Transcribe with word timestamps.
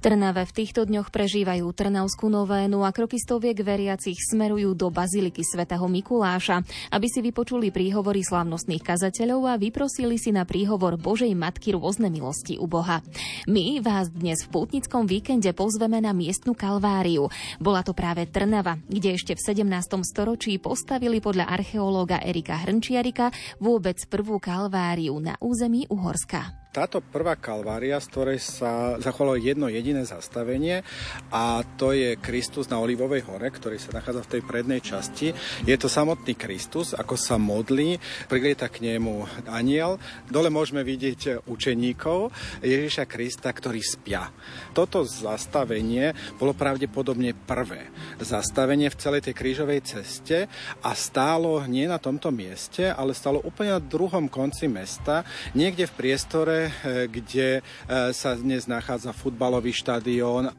Trnave 0.00 0.48
v 0.48 0.56
týchto 0.64 0.88
dňoch 0.88 1.12
prežívajú 1.12 1.76
Trnavskú 1.76 2.32
novénu 2.32 2.88
a 2.88 2.90
kroky 2.90 3.20
stoviek 3.20 3.60
veriacich 3.60 4.16
smerujú 4.16 4.72
do 4.72 4.88
Baziliky 4.88 5.44
svätého 5.44 5.84
Mikuláša, 5.84 6.64
aby 6.88 7.04
si 7.04 7.20
vypočuli 7.20 7.68
príhovory 7.68 8.24
slávnostných 8.24 8.80
kazateľov 8.80 9.52
a 9.52 9.60
vyprosili 9.60 10.16
si 10.16 10.32
na 10.32 10.48
príhovor 10.48 10.96
Božej 10.96 11.36
Matky 11.36 11.76
rôzne 11.76 12.08
milosti 12.08 12.56
u 12.56 12.64
Boha. 12.64 13.04
My 13.44 13.76
vás 13.84 14.08
dnes 14.08 14.40
v 14.48 14.56
pútnickom 14.56 15.04
víkende 15.04 15.52
pozveme 15.52 16.00
na 16.00 16.16
miestnu 16.16 16.56
kalváriu. 16.56 17.28
Bola 17.60 17.84
to 17.84 17.92
práve 17.92 18.24
Trnava, 18.24 18.80
kde 18.88 19.20
ešte 19.20 19.36
v 19.36 19.68
17. 19.68 20.00
storočí 20.00 20.56
postavili 20.56 21.20
podľa 21.20 21.44
archeológa 21.44 22.24
Erika 22.24 22.56
Hrnčiarika 22.56 23.28
vôbec 23.60 24.00
prvú 24.08 24.40
kalváriu 24.40 25.20
na 25.20 25.36
území 25.44 25.84
Uhorska. 25.92 26.59
Táto 26.70 27.02
prvá 27.02 27.34
kalvária, 27.34 27.98
z 27.98 28.06
ktorej 28.14 28.38
sa 28.38 28.94
zachovalo 29.02 29.34
jedno 29.34 29.66
jediné 29.66 30.06
zastavenie 30.06 30.86
a 31.34 31.66
to 31.74 31.90
je 31.90 32.14
Kristus 32.14 32.70
na 32.70 32.78
Olivovej 32.78 33.26
hore, 33.26 33.50
ktorý 33.50 33.74
sa 33.74 33.90
nachádza 33.90 34.22
v 34.22 34.30
tej 34.38 34.42
prednej 34.46 34.78
časti. 34.78 35.34
Je 35.66 35.74
to 35.74 35.90
samotný 35.90 36.38
Kristus, 36.38 36.94
ako 36.94 37.18
sa 37.18 37.42
modlí, 37.42 37.98
prilieta 38.30 38.70
k 38.70 38.86
nemu 38.86 39.26
aniel. 39.50 39.98
Dole 40.30 40.46
môžeme 40.46 40.86
vidieť 40.86 41.42
učeníkov 41.50 42.30
Ježiša 42.62 43.02
Krista, 43.10 43.50
ktorí 43.50 43.82
spia. 43.82 44.30
Toto 44.70 45.02
zastavenie 45.02 46.14
bolo 46.38 46.54
pravdepodobne 46.54 47.34
prvé 47.34 47.90
zastavenie 48.22 48.94
v 48.94 49.00
celej 49.02 49.26
tej 49.26 49.34
krížovej 49.34 49.80
ceste 49.82 50.46
a 50.86 50.94
stálo 50.94 51.66
nie 51.66 51.90
na 51.90 51.98
tomto 51.98 52.30
mieste, 52.30 52.94
ale 52.94 53.10
stálo 53.10 53.42
úplne 53.42 53.74
na 53.74 53.82
druhom 53.82 54.30
konci 54.30 54.70
mesta, 54.70 55.26
niekde 55.58 55.90
v 55.90 55.96
priestore 55.98 56.59
kde 57.08 57.60
eh, 57.60 58.10
sa 58.12 58.36
dnes 58.36 58.68
nachádza 58.68 59.14
futbalový 59.14 59.72
štadión. 59.72 60.52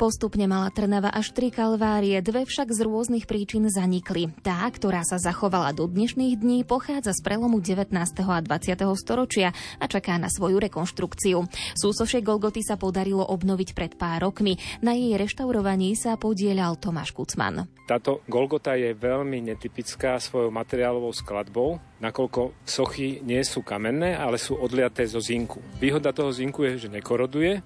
Postupne 0.00 0.48
mala 0.48 0.72
Trnava 0.72 1.12
až 1.12 1.36
tri 1.36 1.52
kalvárie, 1.52 2.24
dve 2.24 2.48
však 2.48 2.72
z 2.72 2.88
rôznych 2.88 3.28
príčin 3.28 3.68
zanikli. 3.68 4.32
Tá, 4.40 4.64
ktorá 4.64 5.04
sa 5.04 5.20
zachovala 5.20 5.76
do 5.76 5.84
dnešných 5.84 6.40
dní, 6.40 6.64
pochádza 6.64 7.12
z 7.12 7.20
prelomu 7.20 7.60
19. 7.60 7.92
a 8.24 8.40
20. 8.40 8.80
storočia 8.96 9.52
a 9.76 9.84
čaká 9.84 10.16
na 10.16 10.32
svoju 10.32 10.56
rekonštrukciu. 10.56 11.44
Súsošie 11.76 12.24
Golgoty 12.24 12.64
sa 12.64 12.80
podarilo 12.80 13.28
obnoviť 13.28 13.76
pred 13.76 13.92
pár 14.00 14.24
rokmi. 14.24 14.56
Na 14.80 14.96
jej 14.96 15.20
reštaurovaní 15.20 15.92
sa 16.00 16.16
podielal 16.16 16.80
Tomáš 16.80 17.12
Kucman. 17.12 17.68
Táto 17.84 18.24
Golgota 18.24 18.80
je 18.80 18.96
veľmi 18.96 19.52
netypická 19.52 20.16
svojou 20.16 20.48
materiálovou 20.48 21.12
skladbou, 21.12 21.76
nakoľko 22.00 22.56
sochy 22.64 23.20
nie 23.20 23.44
sú 23.44 23.60
kamenné, 23.60 24.16
ale 24.16 24.40
sú 24.40 24.56
odliaté 24.56 25.04
zo 25.04 25.20
zinku. 25.20 25.60
Výhoda 25.76 26.16
toho 26.16 26.32
zinku 26.32 26.64
je, 26.64 26.88
že 26.88 26.88
nekoroduje 26.88 27.60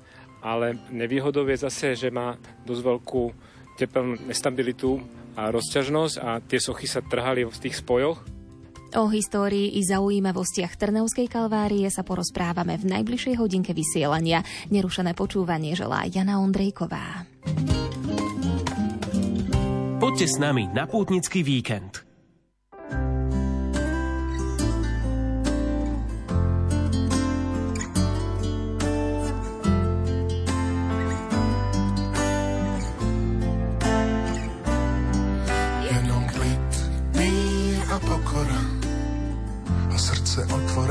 ale 0.45 0.77
nevýhodou 0.93 1.49
je 1.49 1.57
zase, 1.57 1.97
že 1.97 2.13
má 2.13 2.37
dosť 2.69 2.83
veľkú 2.85 3.23
tepelnú 3.81 4.21
nestabilitu 4.29 5.01
a 5.35 5.49
rozťažnosť 5.49 6.15
a 6.21 6.39
tie 6.45 6.61
sochy 6.61 6.85
sa 6.85 7.01
trhali 7.01 7.49
v 7.49 7.57
tých 7.59 7.81
spojoch. 7.81 8.21
O 8.95 9.11
histórii 9.11 9.75
i 9.75 9.83
zaujímavostiach 9.83 10.79
Trnavskej 10.79 11.27
kalvárie 11.27 11.91
sa 11.91 12.07
porozprávame 12.07 12.79
v 12.79 12.95
najbližšej 12.95 13.35
hodinke 13.43 13.75
vysielania. 13.75 14.47
Nerušené 14.71 15.19
počúvanie 15.19 15.75
želá 15.75 16.07
Jana 16.07 16.39
Ondrejková. 16.39 17.27
Poďte 19.99 20.27
s 20.31 20.37
nami 20.39 20.71
na 20.71 20.87
pútnický 20.87 21.43
víkend. 21.43 22.14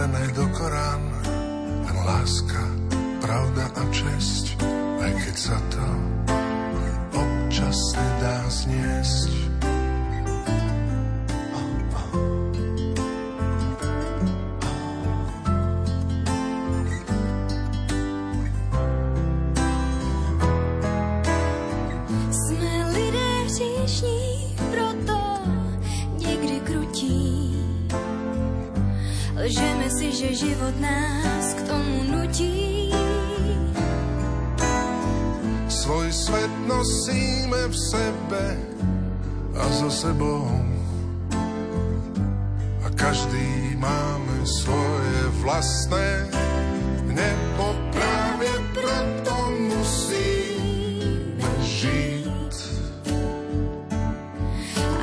Otvorené 0.04 0.28
do 0.36 0.46
Korán. 0.52 1.04
Len 1.88 1.98
láska, 2.04 2.64
pravda 3.24 3.72
a 3.72 3.84
česť, 3.88 4.60
aj 5.00 5.12
keď 5.16 5.36
sa 5.40 5.58
to 5.72 5.86
občas 7.16 7.80
nedá 7.96 8.38
zniesť. 8.52 9.43
Sebou. 40.04 40.44
A 42.84 42.88
každý 42.92 43.80
máme 43.80 44.44
svoje 44.44 45.20
vlastné 45.40 46.28
nebo 47.08 47.72
práve 47.96 48.52
preto 48.76 49.36
musíme 49.72 51.52
žiť. 51.64 52.56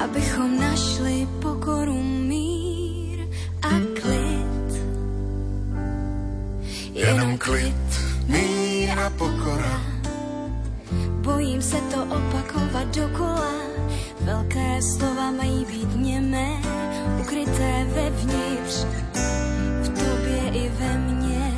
Abychom 0.04 0.60
našli 0.60 1.24
pokoru 1.40 2.00
klid, 7.40 7.90
mír 8.28 8.92
a 9.00 9.10
pokora. 9.10 9.80
Bojím 11.24 11.62
se 11.62 11.76
to 11.90 12.02
opakovat 12.04 12.96
dokola, 12.96 13.69
velké 14.20 14.82
slova 14.82 15.30
mají 15.30 15.64
být 15.64 15.96
němé, 15.96 16.48
ukryté 17.20 17.86
vevnitř, 17.94 18.84
v 19.82 19.88
tobě 19.88 20.42
i 20.52 20.68
ve 20.68 20.98
mně. 20.98 21.52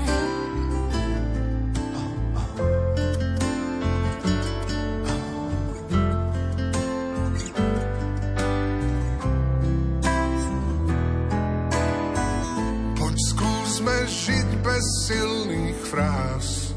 Poď 12.98 13.14
skúsme 13.28 14.06
žiť 14.06 14.48
bez 14.62 14.84
silných 15.06 15.76
fráz. 15.76 16.74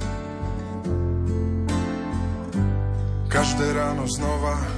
Každé 3.27 3.73
ráno 3.73 4.07
znova, 4.07 4.74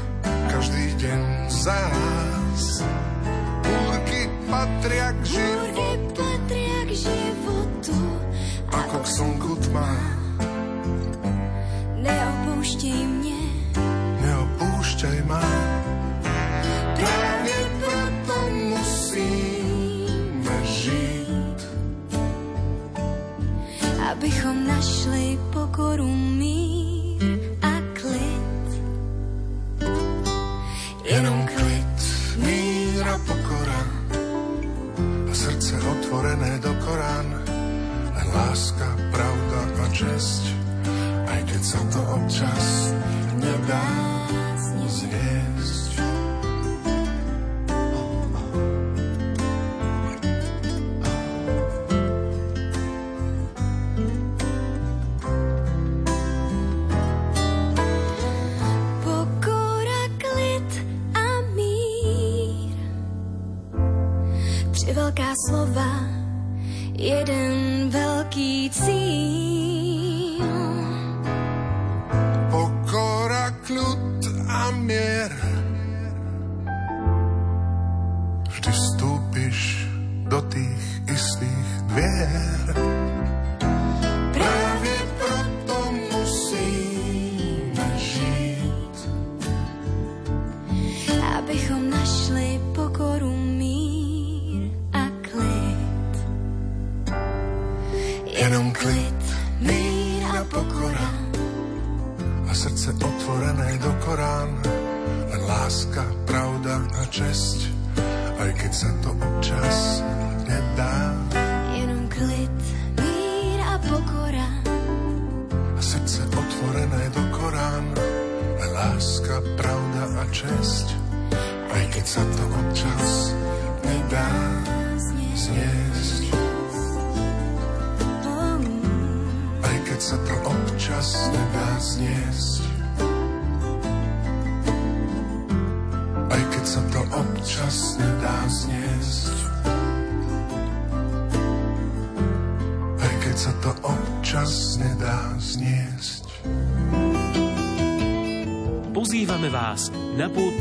deň 1.07 1.47
zás. 1.47 2.83
Búrky 3.63 4.27
patria 4.51 5.15
k 5.15 5.39
životu, 5.39 5.95
patria 6.11 6.79
k 6.83 6.91
životu 6.91 7.95
ako 8.67 8.95
k 8.99 9.07
slnku 9.07 9.51
tma. 9.67 9.87
Neopúšťaj 12.03 13.01
mne, 13.07 13.41
neopúšťaj 14.19 15.19
ma. 15.31 15.43
abychom 24.17 24.65
našli 24.65 25.37
pokoru 25.53 26.09
láska, 38.57 38.89
pravda 39.13 39.61
a 39.69 39.85
česť, 39.93 40.43
aj 41.29 41.41
keď 41.45 41.61
sa 41.61 41.81
to 41.93 42.01
občas 42.09 42.65
nedá 43.37 43.96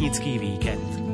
na 0.07 0.15
pútnický 0.15 0.39
víkend. 0.39 1.07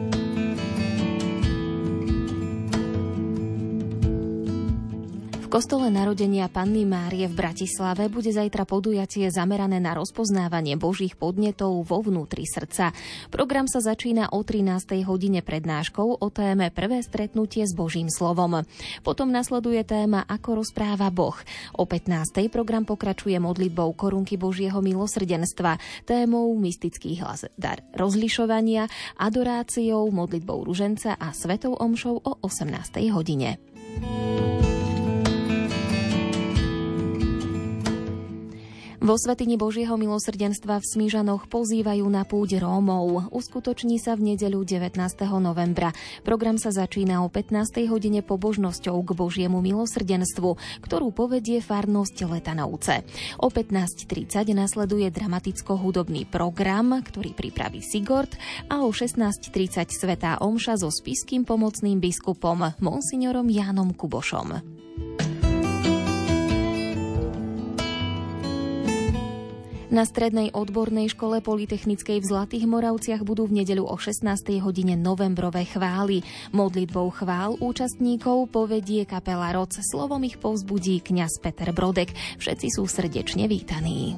Kostole 5.52 5.92
narodenia 5.92 6.48
Panny 6.48 6.88
Márie 6.88 7.28
v 7.28 7.36
Bratislave 7.36 8.08
bude 8.08 8.32
zajtra 8.32 8.64
podujatie 8.64 9.28
zamerané 9.28 9.84
na 9.84 9.92
rozpoznávanie 9.92 10.80
božích 10.80 11.12
podnetov 11.12 11.76
vo 11.84 12.00
vnútri 12.00 12.48
srdca. 12.48 12.96
Program 13.32 13.64
sa 13.64 13.80
začína 13.80 14.28
o 14.36 14.44
13. 14.44 15.08
hodine 15.08 15.40
prednáškou 15.40 16.20
o 16.20 16.28
téme 16.28 16.68
Prvé 16.68 17.00
stretnutie 17.00 17.64
s 17.64 17.72
Božím 17.72 18.12
slovom. 18.12 18.60
Potom 19.00 19.32
nasleduje 19.32 19.80
téma 19.88 20.28
Ako 20.28 20.60
rozpráva 20.60 21.08
Boh. 21.08 21.40
O 21.72 21.88
15. 21.88 22.52
program 22.52 22.84
pokračuje 22.84 23.40
modlitbou 23.40 23.96
korunky 23.96 24.36
Božieho 24.36 24.84
milosrdenstva, 24.84 25.80
témou 26.04 26.52
mystický 26.60 27.24
hlas 27.24 27.48
dar 27.56 27.80
rozlišovania, 27.96 28.92
adoráciou, 29.16 30.12
modlitbou 30.12 30.68
ruženca 30.68 31.16
a 31.16 31.32
svetou 31.32 31.72
omšou 31.72 32.20
o 32.20 32.36
18. 32.44 33.00
hodine. 33.16 33.71
Vo 39.02 39.18
Svetini 39.18 39.58
Božieho 39.58 39.98
milosrdenstva 39.98 40.78
v 40.78 40.86
Smížanoch 40.86 41.50
pozývajú 41.50 42.06
na 42.06 42.22
púť 42.22 42.62
Rómov. 42.62 43.34
Uskutoční 43.34 43.98
sa 43.98 44.14
v 44.14 44.30
nedeľu 44.30 44.62
19. 44.62 44.94
novembra. 45.42 45.90
Program 46.22 46.54
sa 46.54 46.70
začína 46.70 47.26
o 47.26 47.26
15. 47.26 47.82
hodine 47.90 48.22
pobožnosťou 48.22 48.94
k 49.02 49.10
Božiemu 49.18 49.58
milosrdenstvu, 49.58 50.54
ktorú 50.86 51.10
povedie 51.10 51.58
farnosť 51.58 52.30
Letanovce. 52.30 53.02
O 53.42 53.50
15.30 53.50 54.54
nasleduje 54.54 55.10
dramaticko-hudobný 55.10 56.30
program, 56.30 57.02
ktorý 57.02 57.34
pripraví 57.34 57.82
Sigord 57.82 58.38
a 58.70 58.86
o 58.86 58.94
16.30 58.94 59.98
Svetá 59.98 60.38
Omša 60.38 60.78
so 60.78 60.94
spiským 60.94 61.42
pomocným 61.42 61.98
biskupom 61.98 62.70
Monsignorom 62.78 63.50
Jánom 63.50 63.98
Kubošom. 63.98 64.62
Na 69.92 70.08
strednej 70.08 70.56
odbornej 70.56 71.12
škole 71.12 71.44
Politechnickej 71.44 72.24
v 72.24 72.28
Zlatých 72.32 72.64
Moravciach 72.64 73.28
budú 73.28 73.44
v 73.44 73.60
nedeľu 73.60 73.92
o 73.92 73.96
16. 74.00 74.24
hodine 74.64 74.96
novembrové 74.96 75.68
chvály. 75.68 76.24
Modlitbou 76.56 77.12
chvál 77.12 77.60
účastníkov 77.60 78.48
povedie 78.48 79.04
kapela 79.04 79.52
Roc. 79.52 79.76
Slovom 79.76 80.24
ich 80.24 80.40
povzbudí 80.40 81.04
kňaz 81.04 81.44
Peter 81.44 81.76
Brodek. 81.76 82.16
Všetci 82.40 82.72
sú 82.72 82.88
srdečne 82.88 83.44
vítaní. 83.44 84.16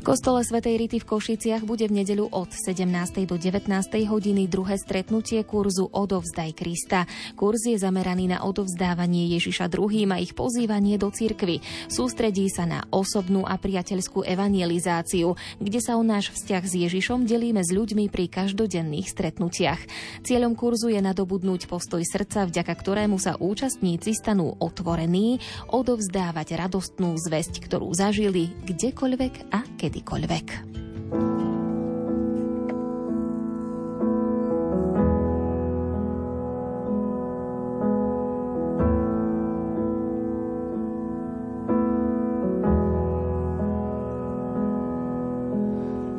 Kostole 0.00 0.40
Svetej 0.40 0.80
Rity 0.80 0.98
v 1.04 1.08
Košiciach 1.12 1.68
bude 1.68 1.84
v 1.84 2.00
nedeľu 2.00 2.32
od 2.32 2.48
17. 2.56 2.88
do 3.28 3.36
19. 3.36 3.68
hodiny 4.08 4.48
druhé 4.48 4.80
stretnutie 4.80 5.44
kurzu 5.44 5.92
Odovzdaj 5.92 6.56
Krista. 6.56 7.04
Kurz 7.36 7.68
je 7.68 7.76
zameraný 7.76 8.32
na 8.32 8.40
odovzdávanie 8.40 9.28
Ježiša 9.36 9.68
druhým 9.68 10.16
a 10.16 10.16
ich 10.16 10.32
pozývanie 10.32 10.96
do 10.96 11.12
cirkvy. 11.12 11.60
Sústredí 11.92 12.48
sa 12.48 12.64
na 12.64 12.80
osobnú 12.88 13.44
a 13.44 13.60
priateľskú 13.60 14.24
evangelizáciu, 14.24 15.36
kde 15.60 15.80
sa 15.84 16.00
o 16.00 16.02
náš 16.02 16.32
vzťah 16.32 16.64
s 16.64 16.72
Ježišom 16.80 17.28
delíme 17.28 17.60
s 17.60 17.68
ľuďmi 17.68 18.08
pri 18.08 18.32
každodenných 18.32 19.12
stretnutiach. 19.12 19.84
Cieľom 20.24 20.56
kurzu 20.56 20.96
je 20.96 21.04
nadobudnúť 21.04 21.68
postoj 21.68 22.00
srdca, 22.00 22.48
vďaka 22.48 22.72
ktorému 22.72 23.20
sa 23.20 23.36
účastníci 23.36 24.16
stanú 24.16 24.56
otvorení, 24.64 25.44
odovzdávať 25.68 26.56
radostnú 26.56 27.20
zväzť, 27.20 27.68
ktorú 27.68 27.92
zažili 27.92 28.48
kdekoľvek 28.64 29.52
a 29.52 29.60
keď 29.76 29.89
Di 29.90 30.02
Colvec. 30.04 30.68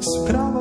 Sprawa 0.01 0.60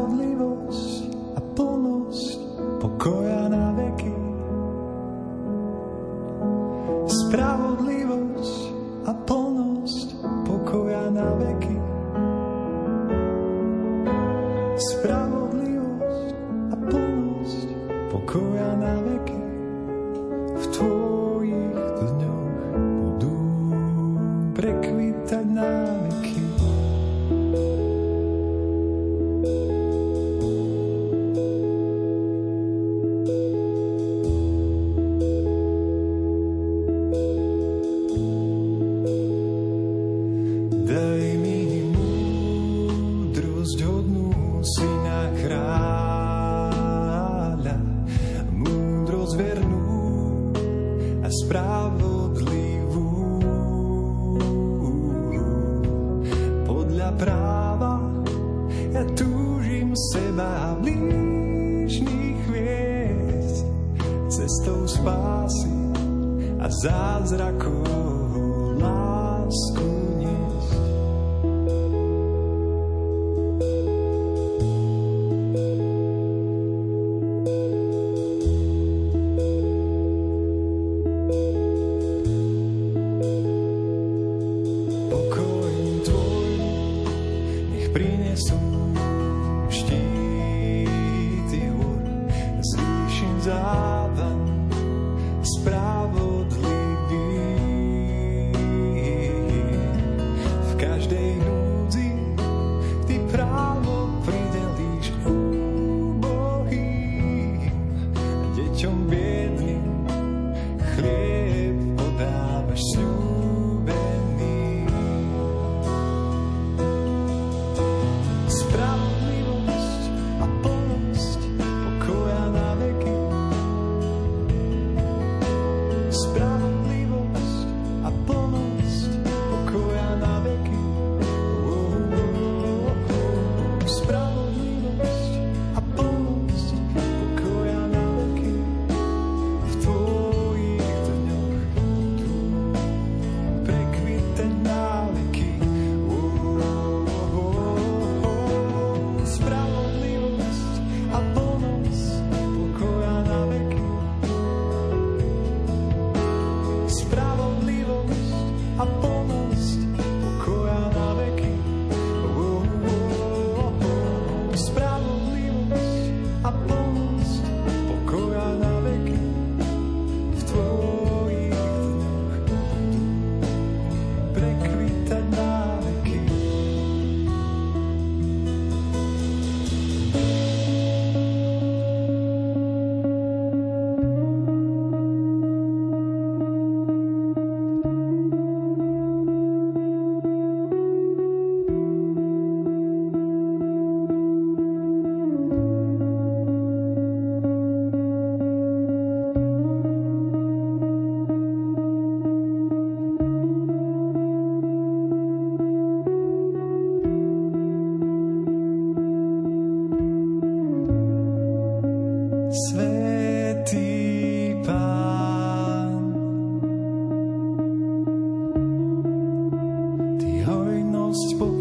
spoke 221.13 221.60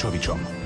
Petrom 0.00 0.16
Jurčovičom. 0.16 0.60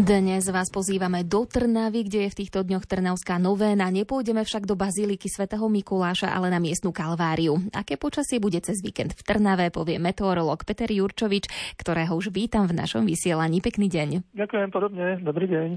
Dnes 0.00 0.48
vás 0.48 0.72
pozývame 0.72 1.28
do 1.28 1.44
Trnavy, 1.44 2.08
kde 2.08 2.26
je 2.26 2.32
v 2.32 2.38
týchto 2.42 2.64
dňoch 2.64 2.88
Trnavská 2.88 3.36
novéna. 3.36 3.92
Nepôjdeme 3.92 4.42
však 4.42 4.64
do 4.64 4.72
Bazíliky 4.72 5.28
svätého 5.28 5.62
Mikuláša, 5.68 6.32
ale 6.32 6.48
na 6.48 6.56
miestnu 6.56 6.90
Kalváriu. 6.90 7.60
Aké 7.70 8.00
počasie 8.00 8.40
bude 8.40 8.58
cez 8.64 8.80
víkend 8.80 9.12
v 9.12 9.22
Trnave, 9.22 9.68
povie 9.68 10.00
meteorolog 10.00 10.64
Peter 10.64 10.88
Jurčovič, 10.88 11.76
ktorého 11.78 12.16
už 12.16 12.32
vítam 12.32 12.64
v 12.64 12.80
našom 12.80 13.04
vysielaní. 13.04 13.60
Pekný 13.60 13.92
deň. 13.92 14.34
Ďakujem 14.34 14.68
podobne, 14.72 15.20
dobrý 15.20 15.46
deň. 15.46 15.68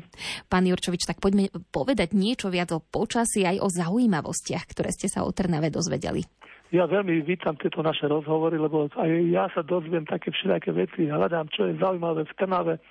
Pán 0.47 0.65
Jurčovič, 0.65 1.03
tak 1.03 1.19
poďme 1.19 1.51
povedať 1.75 2.15
niečo 2.15 2.47
viac 2.47 2.71
o 2.73 2.79
počasí 2.79 3.43
aj 3.43 3.59
o 3.59 3.67
zaujímavostiach, 3.69 4.65
ktoré 4.71 4.95
ste 4.95 5.11
sa 5.11 5.27
o 5.27 5.35
Trnave 5.35 5.67
dozvedeli. 5.67 6.23
Ja 6.73 6.89
veľmi 6.89 7.21
vítam 7.21 7.53
tieto 7.53 7.85
naše 7.85 8.09
rozhovory, 8.09 8.57
lebo 8.57 8.89
aj 8.97 9.09
ja 9.29 9.45
sa 9.53 9.61
dozviem 9.61 10.09
také 10.09 10.33
všelijaké 10.33 10.73
veci, 10.73 11.05
hľadám, 11.05 11.45
čo 11.53 11.69
je 11.69 11.77
zaujímavé 11.77 12.25
v 12.25 12.33
Trnave, 12.33 12.81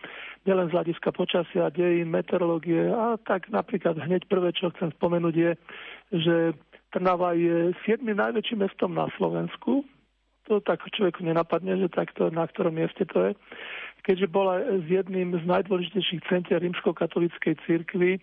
nielen 0.47 0.71
z 0.71 0.75
hľadiska 0.79 1.11
počasia, 1.11 1.67
dejín, 1.75 2.15
meteorológie 2.15 2.95
a 2.95 3.19
tak 3.19 3.51
napríklad 3.51 3.99
hneď 3.99 4.31
prvé, 4.31 4.55
čo 4.55 4.71
chcem 4.79 4.95
spomenúť 4.95 5.35
je, 5.35 5.53
že 6.15 6.35
Trnava 6.95 7.35
je 7.35 7.75
7. 7.83 8.07
najväčším 8.07 8.63
mestom 8.63 8.95
na 8.95 9.11
Slovensku. 9.19 9.83
To 10.47 10.63
tak 10.63 10.87
človeku 10.87 11.27
nenapadne, 11.27 11.75
že 11.83 11.91
takto 11.91 12.31
na 12.31 12.47
ktorom 12.47 12.79
mieste 12.79 13.03
to 13.11 13.19
je. 13.19 13.33
Keďže 14.07 14.31
bola 14.31 14.63
s 14.63 14.87
jedným 14.87 15.35
z 15.35 15.45
najdôležitejších 15.47 16.27
centier 16.31 16.63
rímskokatolíckej 16.63 17.59
cirkvi, 17.67 18.23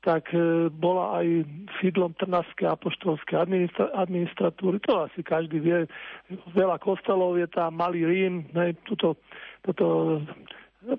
tak 0.00 0.32
e, 0.32 0.72
bola 0.72 1.20
aj 1.20 1.44
sídlom 1.80 2.16
Trnavskej 2.16 2.72
apoštolskej 2.72 3.36
administra- 3.36 3.92
administratúry. 3.92 4.80
To 4.88 5.04
asi 5.04 5.20
každý 5.20 5.60
vie. 5.60 5.84
Veľa 6.56 6.80
kostolov 6.80 7.36
je 7.36 7.44
tam, 7.52 7.76
malý 7.76 8.08
Rím, 8.08 8.48
ne, 8.56 8.72
tuto, 8.88 9.20
toto 9.60 10.18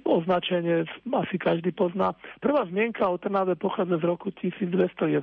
označenie 0.06 0.86
asi 1.10 1.36
každý 1.42 1.74
pozná. 1.74 2.14
Prvá 2.38 2.62
zmienka 2.70 3.10
o 3.10 3.18
Trnave 3.18 3.58
pochádza 3.58 3.98
z 3.98 4.06
roku 4.06 4.30
1211. 4.30 5.18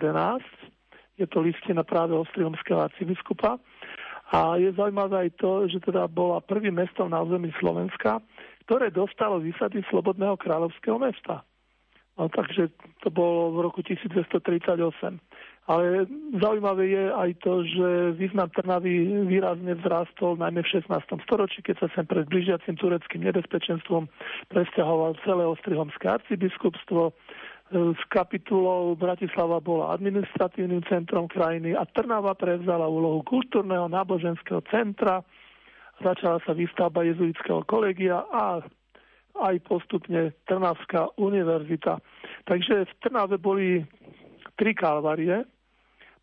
Je 1.19 1.27
to 1.31 1.39
listina 1.43 1.87
práve 1.87 2.15
Ostrihomského 2.19 2.83
arcibiskupa. 2.83 3.63
A 4.29 4.61
je 4.61 4.69
zaujímavé 4.77 5.31
aj 5.31 5.31
to, 5.41 5.65
že 5.73 5.81
teda 5.81 6.05
bola 6.05 6.45
prvým 6.45 6.77
mestom 6.77 7.09
na 7.09 7.25
území 7.25 7.49
Slovenska, 7.57 8.21
ktoré 8.69 8.93
dostalo 8.93 9.41
výsady 9.41 9.81
Slobodného 9.89 10.37
kráľovského 10.37 11.01
mesta. 11.01 11.48
No, 12.19 12.27
takže 12.27 12.75
to 13.07 13.15
bolo 13.15 13.55
v 13.55 13.59
roku 13.63 13.81
1238. 13.87 15.23
Ale 15.69 16.09
zaujímavé 16.41 16.85
je 16.91 17.05
aj 17.13 17.31
to, 17.45 17.61
že 17.61 17.89
význam 18.17 18.49
Trnavy 18.51 19.23
výrazne 19.29 19.77
vzrástol 19.79 20.41
najmä 20.41 20.65
v 20.65 20.81
16. 20.81 20.97
storočí, 21.29 21.61
keď 21.61 21.85
sa 21.85 21.89
sem 21.93 22.09
pred 22.09 22.25
blížiacim 22.25 22.75
tureckým 22.75 23.23
nebezpečenstvom 23.29 24.09
presťahoval 24.49 25.21
celé 25.29 25.45
Ostrihomské 25.45 26.09
arcibiskupstvo. 26.09 27.13
S 27.69 28.01
kapitulou 28.09 28.97
Bratislava 28.97 29.61
bola 29.61 29.93
administratívnym 29.93 30.89
centrom 30.89 31.29
krajiny 31.29 31.77
a 31.77 31.85
Trnava 31.85 32.33
prevzala 32.33 32.89
úlohu 32.89 33.21
kultúrneho 33.29 33.93
náboženského 33.93 34.65
centra. 34.73 35.21
Začala 36.01 36.41
sa 36.49 36.57
výstavba 36.57 37.05
jezuitského 37.05 37.61
kolegia 37.69 38.25
a 38.33 38.65
aj 39.43 39.63
postupne 39.67 40.35
Trnavská 40.47 41.15
univerzita. 41.17 41.99
Takže 42.45 42.87
v 42.87 42.93
Trnave 43.03 43.37
boli 43.39 43.85
tri 44.59 44.75
kalvarie. 44.75 45.47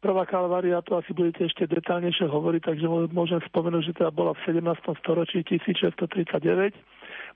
Prvá 0.04 0.28
kalvária, 0.30 0.86
to 0.86 1.02
asi 1.02 1.18
budete 1.18 1.50
ešte 1.50 1.66
detálnejšie 1.66 2.30
hovoriť, 2.30 2.62
takže 2.62 2.86
môžem 3.10 3.42
spomenúť, 3.50 3.90
že 3.90 3.98
teda 3.98 4.14
bola 4.14 4.38
v 4.38 4.54
17. 4.54 4.62
storočí 5.02 5.42
1639. 5.42 6.78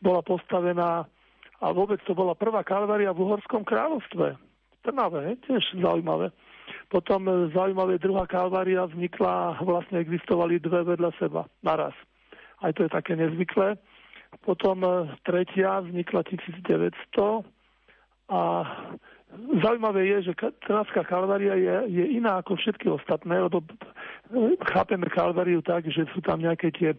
Bola 0.06 0.22
postavená 0.22 1.10
a 1.60 1.66
vôbec 1.74 1.98
to 2.06 2.14
bola 2.14 2.38
prvá 2.38 2.62
kalvária 2.62 3.10
v 3.10 3.26
Uhorskom 3.26 3.66
kráľovstve. 3.66 4.38
V 4.38 4.78
Trnave, 4.86 5.36
tiež 5.50 5.82
zaujímavé. 5.82 6.30
Potom 6.94 7.26
zaujímavé 7.52 7.98
druhá 7.98 8.30
kalvária 8.30 8.86
vznikla, 8.86 9.66
vlastne 9.66 10.00
existovali 10.06 10.62
dve 10.62 10.94
vedľa 10.94 11.12
seba 11.18 11.50
naraz. 11.66 11.98
Aj 12.62 12.70
to 12.76 12.86
je 12.86 12.92
také 12.92 13.18
nezvyklé. 13.18 13.82
Potom 14.46 14.82
tretia 15.26 15.82
vznikla 15.82 16.22
1900 16.26 17.46
a 18.30 18.42
zaujímavé 19.62 20.06
je, 20.06 20.32
že 20.32 20.34
Trnavská 20.66 21.06
kalvária 21.06 21.54
je, 21.58 21.76
je 21.90 22.06
iná 22.18 22.42
ako 22.42 22.58
všetky 22.58 22.90
ostatné, 22.90 23.42
lebo 23.42 23.62
chápeme 24.70 25.10
kalváriu 25.10 25.62
tak, 25.62 25.90
že 25.90 26.06
sú 26.14 26.22
tam 26.22 26.42
nejaké 26.42 26.70
tie 26.74 26.94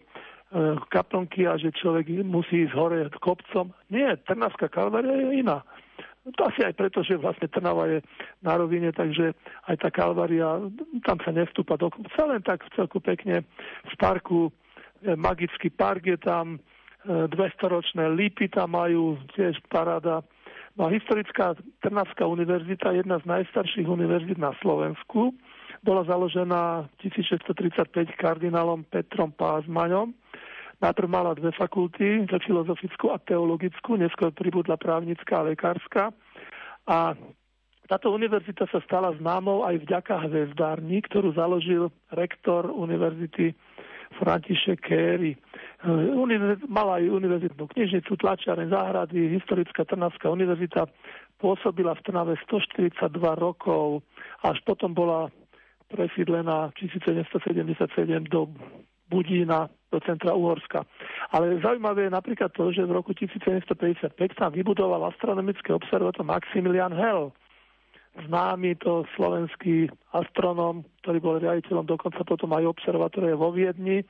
kaplnky 0.91 1.47
a 1.47 1.55
že 1.55 1.71
človek 1.71 2.11
musí 2.27 2.67
ísť 2.67 2.75
hore 2.75 3.07
kopcom. 3.23 3.71
Nie, 3.87 4.19
Trnavská 4.27 4.67
kalvária 4.67 5.15
je 5.15 5.39
iná. 5.39 5.63
To 6.37 6.41
asi 6.45 6.61
aj 6.61 6.77
preto, 6.77 7.01
že 7.01 7.17
vlastne 7.17 7.49
Trnava 7.49 7.89
je 7.89 8.05
na 8.45 8.53
rovine, 8.53 8.93
takže 8.93 9.33
aj 9.65 9.75
tá 9.81 9.89
kalvária, 9.89 10.61
tam 11.01 11.17
sa 11.25 11.33
nestúpa 11.33 11.81
do 11.81 11.89
kopca, 11.89 12.29
len 12.29 12.45
tak 12.45 12.61
celku 12.77 13.01
pekne 13.01 13.41
v 13.89 13.93
parku, 13.97 14.53
e, 15.01 15.17
magický 15.17 15.73
park 15.73 16.05
je 16.05 16.19
tam, 16.21 16.61
200-ročné 17.07 18.13
lípy 18.13 18.49
tam 18.53 18.77
majú, 18.77 19.17
tiež 19.33 19.57
paráda. 19.69 20.21
No 20.77 20.87
a 20.87 20.93
historická 20.93 21.57
Trnavská 21.81 22.23
univerzita, 22.29 22.95
jedna 22.95 23.19
z 23.19 23.25
najstarších 23.25 23.87
univerzít 23.89 24.37
na 24.37 24.53
Slovensku, 24.61 25.33
bola 25.81 26.05
založená 26.05 26.85
1635 27.01 28.13
kardinálom 28.15 28.85
Petrom 28.85 29.33
Pázmaňom. 29.33 30.13
Najprv 30.81 31.09
mala 31.09 31.37
dve 31.37 31.53
fakulty, 31.53 32.25
filozofickú 32.25 33.13
a 33.13 33.21
teologickú, 33.21 33.97
neskôr 33.97 34.33
pribudla 34.33 34.77
právnická 34.77 35.41
a 35.41 35.47
lekárska. 35.53 36.09
A 36.89 37.13
táto 37.85 38.09
univerzita 38.13 38.65
sa 38.71 38.81
stala 38.85 39.13
známou 39.19 39.61
aj 39.67 39.77
vďaka 39.85 40.25
hvezdárni, 40.25 41.05
ktorú 41.05 41.37
založil 41.37 41.93
rektor 42.13 42.69
univerzity 42.71 43.53
František 44.19 44.79
Kéry. 44.81 45.37
Mala 46.69 47.01
aj 47.01 47.09
univerzitnú 47.09 47.65
knižnicu, 47.71 48.13
tlačiareň 48.19 48.69
záhrady, 48.69 49.33
historická 49.39 49.87
Trnavská 49.87 50.29
univerzita 50.29 50.85
pôsobila 51.41 51.97
v 51.97 52.03
Trnave 52.05 52.33
142 52.45 53.01
rokov, 53.41 54.05
až 54.45 54.61
potom 54.61 54.93
bola 54.93 55.33
presídlená 55.89 56.69
1777 56.77 58.29
do 58.29 58.47
Budína, 59.11 59.67
do 59.91 59.99
centra 59.99 60.31
Uhorska. 60.31 60.87
Ale 61.35 61.59
zaujímavé 61.59 62.07
je 62.07 62.15
napríklad 62.15 62.55
to, 62.55 62.71
že 62.71 62.87
v 62.87 62.95
roku 62.95 63.11
1755 63.11 64.15
tam 64.39 64.49
vybudoval 64.55 65.11
astronomické 65.11 65.75
observatórium 65.75 66.31
Maximilian 66.31 66.95
Hell, 66.95 67.35
známy 68.27 68.75
to 68.79 69.07
slovenský 69.15 69.87
astronom, 70.11 70.83
ktorý 71.03 71.17
bol 71.23 71.35
riaditeľom 71.39 71.87
dokonca 71.87 72.21
potom 72.27 72.51
aj 72.51 72.67
observatórie 72.67 73.33
vo 73.35 73.55
Viedni. 73.55 74.03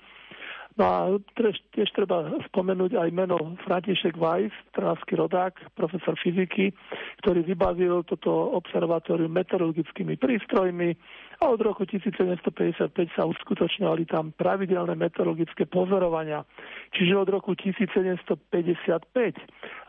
No 0.79 0.83
a 0.87 1.19
tiež, 1.35 1.59
tiež 1.75 1.91
treba 1.91 2.31
spomenúť 2.47 2.95
aj 2.95 3.09
meno 3.11 3.35
František 3.67 4.15
Weiss, 4.15 4.55
trnavský 4.71 5.19
rodák, 5.19 5.59
profesor 5.75 6.15
fyziky, 6.15 6.71
ktorý 7.19 7.43
vybavil 7.43 8.07
toto 8.07 8.55
observatórium 8.55 9.35
meteorologickými 9.35 10.15
prístrojmi 10.15 10.95
a 11.43 11.51
od 11.51 11.59
roku 11.59 11.83
1755 11.83 12.87
sa 13.19 13.27
uskutočňovali 13.27 14.07
tam 14.07 14.31
pravidelné 14.31 14.95
meteorologické 14.95 15.67
pozorovania. 15.67 16.47
Čiže 16.95 17.19
od 17.19 17.29
roku 17.35 17.51
1755. 17.51 18.31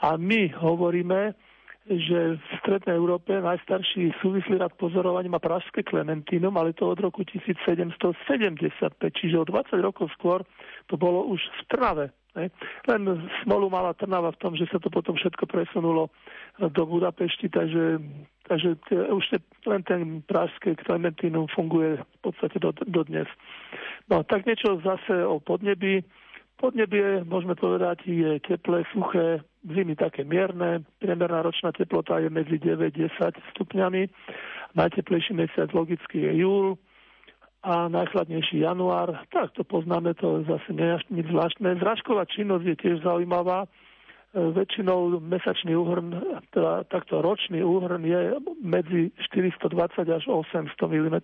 A 0.02 0.08
my 0.18 0.42
hovoríme, 0.50 1.38
že 1.90 2.38
v 2.38 2.44
Strednej 2.62 2.94
Európe 2.94 3.34
najstarší 3.34 4.14
súvislý 4.22 4.62
rad 4.62 4.70
pozorovaní 4.78 5.26
má 5.26 5.42
Pražské 5.42 5.82
Klementínum, 5.82 6.54
ale 6.54 6.70
to 6.78 6.86
od 6.86 6.98
roku 7.02 7.26
1775, 7.26 8.70
čiže 9.18 9.36
o 9.42 9.44
20 9.44 9.82
rokov 9.82 10.06
skôr 10.14 10.46
to 10.86 10.94
bolo 10.94 11.26
už 11.26 11.42
v 11.42 11.62
Trnave. 11.66 12.06
Ne? 12.38 12.48
Len 12.88 13.02
smolu 13.44 13.66
mala 13.68 13.92
Trnava 13.98 14.32
v 14.32 14.40
tom, 14.40 14.52
že 14.54 14.70
sa 14.70 14.78
to 14.78 14.88
potom 14.88 15.18
všetko 15.18 15.44
presunulo 15.50 16.08
do 16.56 16.82
Budapešti, 16.86 17.50
takže, 17.50 17.98
takže 18.46 18.78
už 19.12 19.24
len 19.66 19.82
ten 19.82 20.22
Pražské 20.24 20.78
Klementínum 20.78 21.50
funguje 21.50 21.98
v 21.98 22.18
podstate 22.22 22.62
do, 22.62 22.72
do 22.72 23.02
dnes. 23.04 23.26
No 24.06 24.22
tak 24.22 24.46
niečo 24.46 24.80
zase 24.80 25.26
o 25.26 25.42
podnebí. 25.42 26.06
Podnebie, 26.62 27.26
môžeme 27.26 27.58
povedať, 27.58 28.06
je 28.06 28.38
teplé, 28.38 28.86
suché, 28.94 29.42
zimy 29.66 29.98
také 29.98 30.22
mierne, 30.22 30.86
priemerná 31.02 31.42
ročná 31.42 31.74
teplota 31.74 32.22
je 32.22 32.30
medzi 32.30 32.54
9-10 32.54 33.10
stupňami, 33.50 34.06
najteplejší 34.78 35.34
mesiac 35.34 35.74
logicky 35.74 36.22
je 36.22 36.46
júl 36.46 36.78
a 37.66 37.90
najchladnejší 37.90 38.62
január. 38.62 39.26
Tak 39.34 39.58
to 39.58 39.66
poznáme, 39.66 40.14
to 40.14 40.46
zase 40.46 40.70
nie 40.70 40.86
je 40.86 40.98
nič 41.10 41.26
zvláštne. 41.34 41.82
Zražková 41.82 42.30
činnosť 42.30 42.64
je 42.70 42.76
tiež 42.78 42.96
zaujímavá. 43.02 43.66
E, 43.66 43.68
väčšinou 44.38 45.18
mesačný 45.18 45.74
úhrn, 45.74 46.14
teda 46.54 46.86
takto 46.86 47.26
ročný 47.26 47.58
úhrn 47.58 48.06
je 48.06 48.38
medzi 48.62 49.10
420 49.18 50.06
až 50.06 50.24
800 50.30 50.78
mm. 50.78 51.18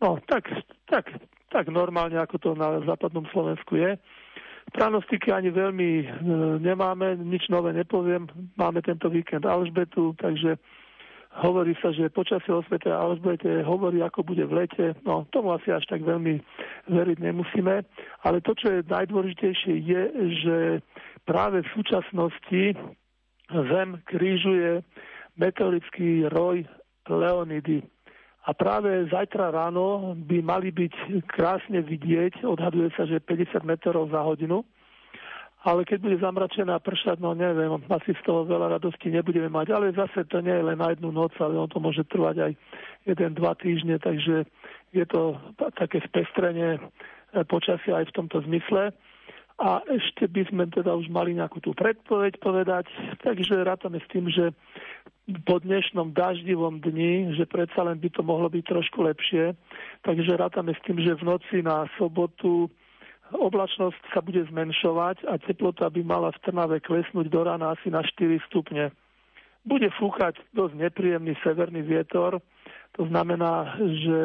No, 0.00 0.16
tak, 0.24 0.48
tak, 0.88 1.04
tak 1.52 1.68
normálne, 1.68 2.16
ako 2.16 2.36
to 2.40 2.50
na 2.56 2.80
západnom 2.88 3.28
Slovensku 3.28 3.76
je. 3.76 4.00
Pranostiky 4.72 5.28
ani 5.28 5.52
veľmi 5.52 5.90
e, 6.00 6.06
nemáme, 6.64 7.20
nič 7.20 7.52
nové 7.52 7.76
nepoviem. 7.76 8.24
Máme 8.56 8.80
tento 8.80 9.12
víkend 9.12 9.44
Alžbetu, 9.44 10.16
takže 10.16 10.56
hovorí 11.44 11.76
sa, 11.84 11.92
že 11.92 12.08
počasie 12.08 12.56
o 12.56 12.64
svete 12.64 12.88
Alžbete 12.88 13.60
hovorí, 13.68 14.00
ako 14.00 14.24
bude 14.24 14.48
v 14.48 14.64
lete. 14.64 14.96
No, 15.04 15.28
tomu 15.28 15.52
asi 15.52 15.68
až 15.68 15.84
tak 15.92 16.00
veľmi 16.00 16.40
veriť 16.88 17.18
nemusíme. 17.20 17.74
Ale 18.24 18.40
to, 18.40 18.56
čo 18.56 18.80
je 18.80 18.88
najdôležitejšie, 18.88 19.74
je, 19.82 20.02
že 20.40 20.56
práve 21.28 21.60
v 21.60 21.72
súčasnosti 21.76 22.62
Zem 23.52 24.00
krížuje 24.08 24.80
meteorický 25.36 26.28
roj 26.32 26.64
Leonidy. 27.08 27.84
A 28.42 28.50
práve 28.58 29.06
zajtra 29.06 29.54
ráno 29.54 30.18
by 30.18 30.42
mali 30.42 30.74
byť 30.74 31.22
krásne 31.30 31.78
vidieť, 31.78 32.42
odhaduje 32.42 32.90
sa, 32.98 33.06
že 33.06 33.22
50 33.22 33.62
metrov 33.62 34.10
za 34.10 34.18
hodinu, 34.18 34.66
ale 35.62 35.86
keď 35.86 35.98
bude 36.02 36.18
zamračená 36.18 36.74
pršať, 36.82 37.22
no 37.22 37.38
neviem, 37.38 37.70
asi 37.86 38.18
z 38.18 38.22
toho 38.26 38.42
veľa 38.42 38.78
radosti 38.78 39.14
nebudeme 39.14 39.46
mať, 39.46 39.70
ale 39.70 39.94
zase 39.94 40.26
to 40.26 40.42
nie 40.42 40.50
je 40.50 40.66
len 40.66 40.74
na 40.74 40.90
jednu 40.90 41.14
noc, 41.14 41.30
ale 41.38 41.54
on 41.54 41.70
to 41.70 41.78
môže 41.78 42.02
trvať 42.10 42.50
aj 42.50 42.52
jeden, 43.06 43.30
dva 43.38 43.54
týždne, 43.54 44.02
takže 44.02 44.42
je 44.90 45.04
to 45.06 45.38
také 45.78 46.02
spestrenie 46.02 46.76
e, 46.76 46.80
počasia 47.46 48.02
aj 48.02 48.10
v 48.10 48.16
tomto 48.18 48.42
zmysle. 48.42 48.90
A 49.62 49.86
ešte 49.86 50.26
by 50.26 50.42
sme 50.50 50.66
teda 50.66 50.98
už 50.98 51.06
mali 51.14 51.38
nejakú 51.38 51.62
tú 51.62 51.70
predpoveď 51.78 52.42
povedať, 52.42 52.90
takže 53.22 53.62
rátame 53.62 54.02
s 54.02 54.10
tým, 54.10 54.26
že 54.26 54.50
po 55.46 55.62
dnešnom 55.62 56.10
daždivom 56.10 56.82
dni, 56.82 57.38
že 57.38 57.46
predsa 57.46 57.86
len 57.86 57.98
by 58.02 58.08
to 58.10 58.26
mohlo 58.26 58.50
byť 58.50 58.64
trošku 58.66 59.06
lepšie. 59.06 59.54
Takže 60.02 60.34
rátame 60.34 60.74
s 60.74 60.82
tým, 60.82 60.98
že 60.98 61.14
v 61.14 61.26
noci 61.26 61.62
na 61.62 61.86
sobotu 61.94 62.66
oblačnosť 63.32 64.12
sa 64.12 64.20
bude 64.20 64.42
zmenšovať 64.50 65.24
a 65.30 65.38
teplota 65.40 65.88
by 65.88 66.02
mala 66.04 66.34
v 66.34 66.42
Trnave 66.44 66.78
klesnúť 66.84 67.32
do 67.32 67.40
rána 67.46 67.72
asi 67.72 67.88
na 67.88 68.04
4 68.04 68.42
stupne. 68.50 68.92
Bude 69.62 69.88
fúkať 69.94 70.36
dosť 70.52 70.74
nepríjemný 70.74 71.38
severný 71.40 71.86
vietor, 71.86 72.42
to 72.98 73.06
znamená, 73.08 73.78
že 73.78 74.18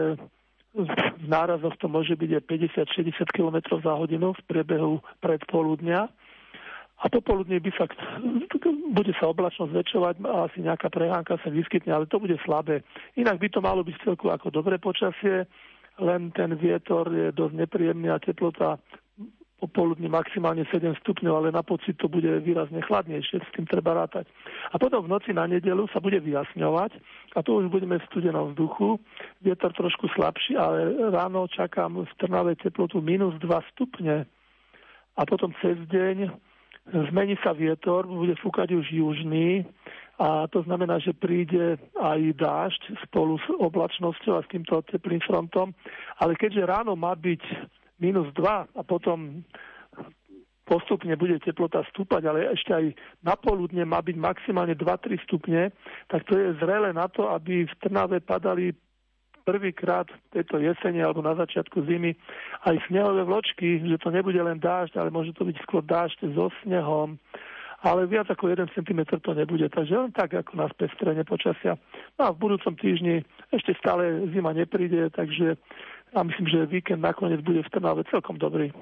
v 0.76 1.26
nárazoch 1.26 1.78
to 1.80 1.88
môže 1.88 2.14
byť 2.20 2.32
aj 2.38 2.44
50-60 3.24 3.38
km 3.38 3.58
za 3.80 3.94
hodinu 3.96 4.34
v 4.34 4.42
priebehu 4.50 5.00
predpoludnia 5.24 6.10
a 6.98 7.06
popoludne 7.14 7.62
by 7.62 7.72
sa, 7.78 7.86
bude 8.90 9.14
sa 9.22 9.30
oblačnosť 9.30 9.70
zväčšovať 9.70 10.16
asi 10.26 10.66
nejaká 10.66 10.90
prehánka 10.90 11.38
sa 11.46 11.50
vyskytne, 11.54 11.94
ale 11.94 12.10
to 12.10 12.18
bude 12.18 12.34
slabé. 12.42 12.82
Inak 13.14 13.38
by 13.38 13.48
to 13.54 13.62
malo 13.62 13.86
byť 13.86 14.02
celku 14.02 14.34
ako 14.34 14.50
dobré 14.50 14.82
počasie, 14.82 15.46
len 16.02 16.34
ten 16.34 16.58
vietor 16.58 17.06
je 17.14 17.30
dosť 17.34 17.54
nepríjemný 17.54 18.10
a 18.10 18.18
teplota 18.18 18.82
popoludní 19.58 20.06
maximálne 20.06 20.70
7 20.70 20.94
stupňov, 21.02 21.34
ale 21.34 21.50
na 21.50 21.66
pocit 21.66 21.98
to 21.98 22.06
bude 22.06 22.30
výrazne 22.46 22.78
chladnejšie, 22.86 23.42
s 23.42 23.54
tým 23.58 23.66
treba 23.66 23.98
rátať. 23.98 24.30
A 24.70 24.78
potom 24.78 25.02
v 25.06 25.10
noci 25.10 25.34
na 25.34 25.50
nedelu 25.50 25.90
sa 25.90 25.98
bude 25.98 26.22
vyjasňovať 26.22 26.94
a 27.34 27.42
to 27.42 27.62
už 27.62 27.74
budeme 27.74 27.98
v 27.98 28.08
studenom 28.10 28.54
vzduchu, 28.54 29.02
vietor 29.42 29.74
trošku 29.74 30.14
slabší, 30.14 30.54
ale 30.54 31.10
ráno 31.10 31.50
čakám 31.50 32.06
v 32.06 32.12
Trnave 32.22 32.54
teplotu 32.54 33.02
minus 33.02 33.34
2 33.42 33.74
stupne 33.74 34.30
a 35.18 35.22
potom 35.26 35.50
cez 35.58 35.78
deň 35.90 36.30
zmení 36.92 37.36
sa 37.44 37.52
vietor, 37.52 38.08
bude 38.08 38.36
fúkať 38.40 38.72
už 38.76 38.86
južný 38.92 39.68
a 40.18 40.50
to 40.50 40.66
znamená, 40.66 40.98
že 40.98 41.14
príde 41.14 41.78
aj 42.00 42.20
dážď 42.40 42.82
spolu 43.06 43.38
s 43.38 43.48
oblačnosťou 43.54 44.34
a 44.40 44.44
s 44.44 44.50
týmto 44.50 44.82
teplým 44.90 45.22
frontom, 45.22 45.76
ale 46.18 46.34
keďže 46.34 46.66
ráno 46.66 46.98
má 46.98 47.14
byť 47.14 47.44
minus 48.02 48.30
2 48.34 48.78
a 48.78 48.82
potom 48.82 49.44
postupne 50.68 51.16
bude 51.16 51.40
teplota 51.40 51.86
stúpať, 51.94 52.28
ale 52.28 52.52
ešte 52.52 52.72
aj 52.76 52.86
na 53.24 53.40
poludne 53.40 53.88
má 53.88 54.04
byť 54.04 54.18
maximálne 54.20 54.76
2-3 54.76 55.24
stupne, 55.24 55.72
tak 56.12 56.28
to 56.28 56.36
je 56.36 56.60
zrele 56.60 56.92
na 56.92 57.08
to, 57.08 57.32
aby 57.32 57.64
v 57.64 57.74
Trnave 57.80 58.20
padali 58.20 58.76
prvýkrát 59.48 60.12
tejto 60.36 60.60
jesene 60.60 61.00
alebo 61.00 61.24
na 61.24 61.32
začiatku 61.40 61.88
zimy 61.88 62.20
aj 62.68 62.76
snehové 62.92 63.24
vločky, 63.24 63.80
že 63.80 63.96
to 64.04 64.12
nebude 64.12 64.36
len 64.36 64.60
dážď, 64.60 65.00
ale 65.00 65.16
môže 65.16 65.32
to 65.32 65.48
byť 65.48 65.56
skôr 65.64 65.80
dážď 65.88 66.36
so 66.36 66.52
snehom, 66.68 67.16
ale 67.88 68.04
viac 68.12 68.28
ako 68.28 68.52
1 68.52 68.76
cm 68.76 69.08
to 69.24 69.32
nebude, 69.32 69.64
takže 69.72 69.96
len 69.96 70.12
tak 70.12 70.36
ako 70.36 70.60
na 70.60 70.68
spestrenie 70.76 71.24
počasia. 71.24 71.80
No 72.20 72.22
a 72.28 72.30
v 72.36 72.42
budúcom 72.44 72.76
týždni 72.76 73.24
ešte 73.56 73.72
stále 73.80 74.28
zima 74.36 74.52
nepríde, 74.52 75.08
takže 75.16 75.56
ja 76.12 76.20
myslím, 76.28 76.48
že 76.52 76.68
víkend 76.68 77.00
nakoniec 77.00 77.40
bude 77.40 77.64
v 77.64 77.72
Trnave 77.72 78.04
celkom 78.12 78.36
dobrý. 78.36 78.76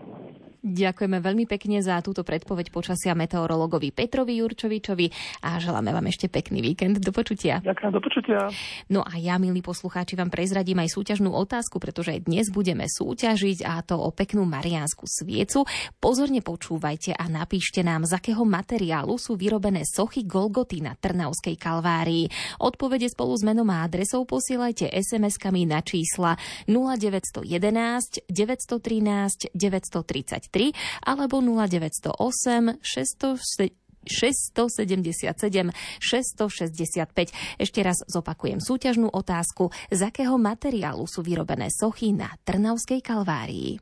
Ďakujeme 0.65 1.21
veľmi 1.21 1.45
pekne 1.45 1.77
za 1.85 2.01
túto 2.01 2.25
predpoveď 2.25 2.73
počasia 2.73 3.13
meteorologovi 3.13 3.93
Petrovi 3.93 4.41
Jurčovičovi 4.41 5.13
a 5.45 5.61
želáme 5.61 5.93
vám 5.93 6.09
ešte 6.09 6.25
pekný 6.25 6.65
víkend. 6.65 6.97
Do 7.05 7.13
počutia. 7.13 7.61
Ďakujem, 7.61 7.91
do 7.93 8.01
počutia. 8.01 8.49
No 8.89 9.05
a 9.05 9.13
ja, 9.21 9.37
milí 9.37 9.61
poslucháči, 9.61 10.17
vám 10.17 10.33
prezradím 10.33 10.81
aj 10.81 10.97
súťažnú 10.97 11.29
otázku, 11.29 11.77
pretože 11.77 12.17
dnes 12.17 12.49
budeme 12.49 12.89
súťažiť 12.89 13.61
a 13.61 13.85
to 13.85 13.93
o 13.93 14.09
peknú 14.09 14.41
mariánsku 14.49 15.05
sviecu. 15.05 15.69
Pozorne 16.01 16.41
počúvajte 16.41 17.13
a 17.13 17.29
napíšte 17.29 17.85
nám, 17.85 18.09
z 18.09 18.17
akého 18.17 18.41
materiálu 18.41 19.21
sú 19.21 19.37
vyrobené 19.37 19.85
sochy 19.85 20.25
Golgoty 20.25 20.81
na 20.81 20.97
Trnavskej 20.97 21.61
kalvárii. 21.61 22.25
Odpovede 22.57 23.05
spolu 23.05 23.37
s 23.37 23.45
menom 23.45 23.69
a 23.69 23.85
adresou 23.85 24.25
posielajte 24.25 24.89
SMS-kami 24.89 25.69
na 25.69 25.85
čísla 25.85 26.41
0911 26.65 28.25
913 28.33 29.53
933 29.53 30.54
alebo 31.03 31.43
0908 31.43 32.79
600 32.79 33.85
677 34.05 35.73
665. 35.97 37.33
Ešte 37.57 37.79
raz 37.81 37.97
zopakujem 38.05 38.61
súťažnú 38.61 39.09
otázku, 39.09 39.73
z 39.89 39.99
akého 40.05 40.37
materiálu 40.37 41.09
sú 41.09 41.25
vyrobené 41.25 41.73
sochy 41.73 42.13
na 42.13 42.29
Trnavskej 42.45 43.01
kalvárii. 43.01 43.81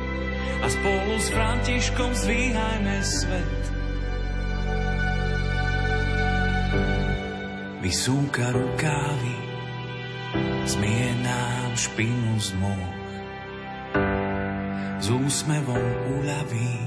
a 0.61 0.67
spolu 0.69 1.13
s 1.17 1.27
Františkom 1.33 2.11
zdvíhajme 2.13 2.97
svet. 3.01 3.61
vysúka 7.91 8.55
rukávy, 8.55 9.35
zmie 10.63 11.11
nám 11.27 11.75
špinu 11.75 12.39
z 12.39 12.55
moh. 12.55 12.93
S 15.01 15.11
úsmevom 15.11 15.85
uľaví, 16.15 16.77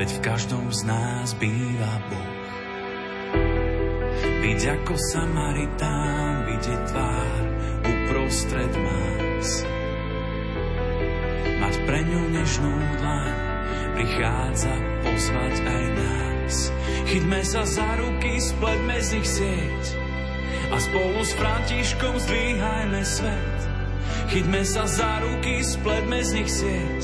veď 0.00 0.08
v 0.08 0.20
každom 0.24 0.72
z 0.72 0.80
nás 0.88 1.36
býva 1.36 1.92
Boh. 2.08 2.40
Byť 4.38 4.60
ako 4.80 4.94
Samaritán, 5.12 6.46
vidieť 6.56 6.80
tvár 6.88 7.42
uprostred 7.84 8.72
más. 8.80 9.77
Mať 11.58 11.74
pre 11.90 12.00
ňu 12.06 12.22
nežnú 12.30 12.74
dlaň, 13.02 13.34
prichádza 13.98 14.74
pozvať 15.02 15.54
aj 15.66 15.84
nás. 15.98 16.54
Chyťme 17.10 17.40
sa 17.42 17.66
za 17.66 17.88
ruky, 17.98 18.38
spletme 18.38 18.96
z 19.02 19.08
nich 19.18 19.28
sieť 19.28 19.84
a 20.68 20.76
spolu 20.78 21.20
s 21.24 21.32
Františkom 21.34 22.14
zdvíhajme 22.20 23.02
svet. 23.02 23.58
Chyťme 24.28 24.62
sa 24.62 24.84
za 24.84 25.24
ruky, 25.24 25.64
spletme 25.64 26.20
z 26.20 26.30
nich 26.36 26.50
sieť 26.52 27.02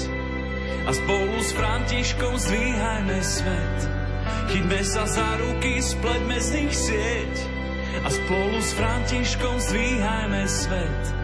a 0.85 0.91
spolu 0.93 1.37
s 1.41 1.51
Františkom 1.57 2.35
zdvíhajme 2.37 3.19
svet. 3.25 3.79
Chyťme 4.53 4.81
sa 4.85 5.09
za 5.09 5.29
ruky, 5.41 5.81
spletme 5.81 6.37
z 6.37 6.49
nich 6.61 6.75
sieť 6.77 7.35
a 8.05 8.09
spolu 8.13 8.59
s 8.61 8.71
Františkom 8.77 9.57
zdvíhajme 9.57 10.45
svet. 10.45 11.24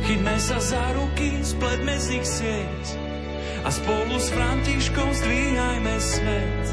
Chyťme 0.00 0.36
sa 0.40 0.58
za 0.58 0.84
ruky, 0.96 1.44
spletme 1.44 1.94
z 2.00 2.06
nich 2.16 2.26
sieť 2.26 2.84
a 3.60 3.68
spolu 3.68 4.16
s 4.16 4.32
Františkou 4.32 5.08
zdvíhajme 5.12 5.94
svet. 6.00 6.66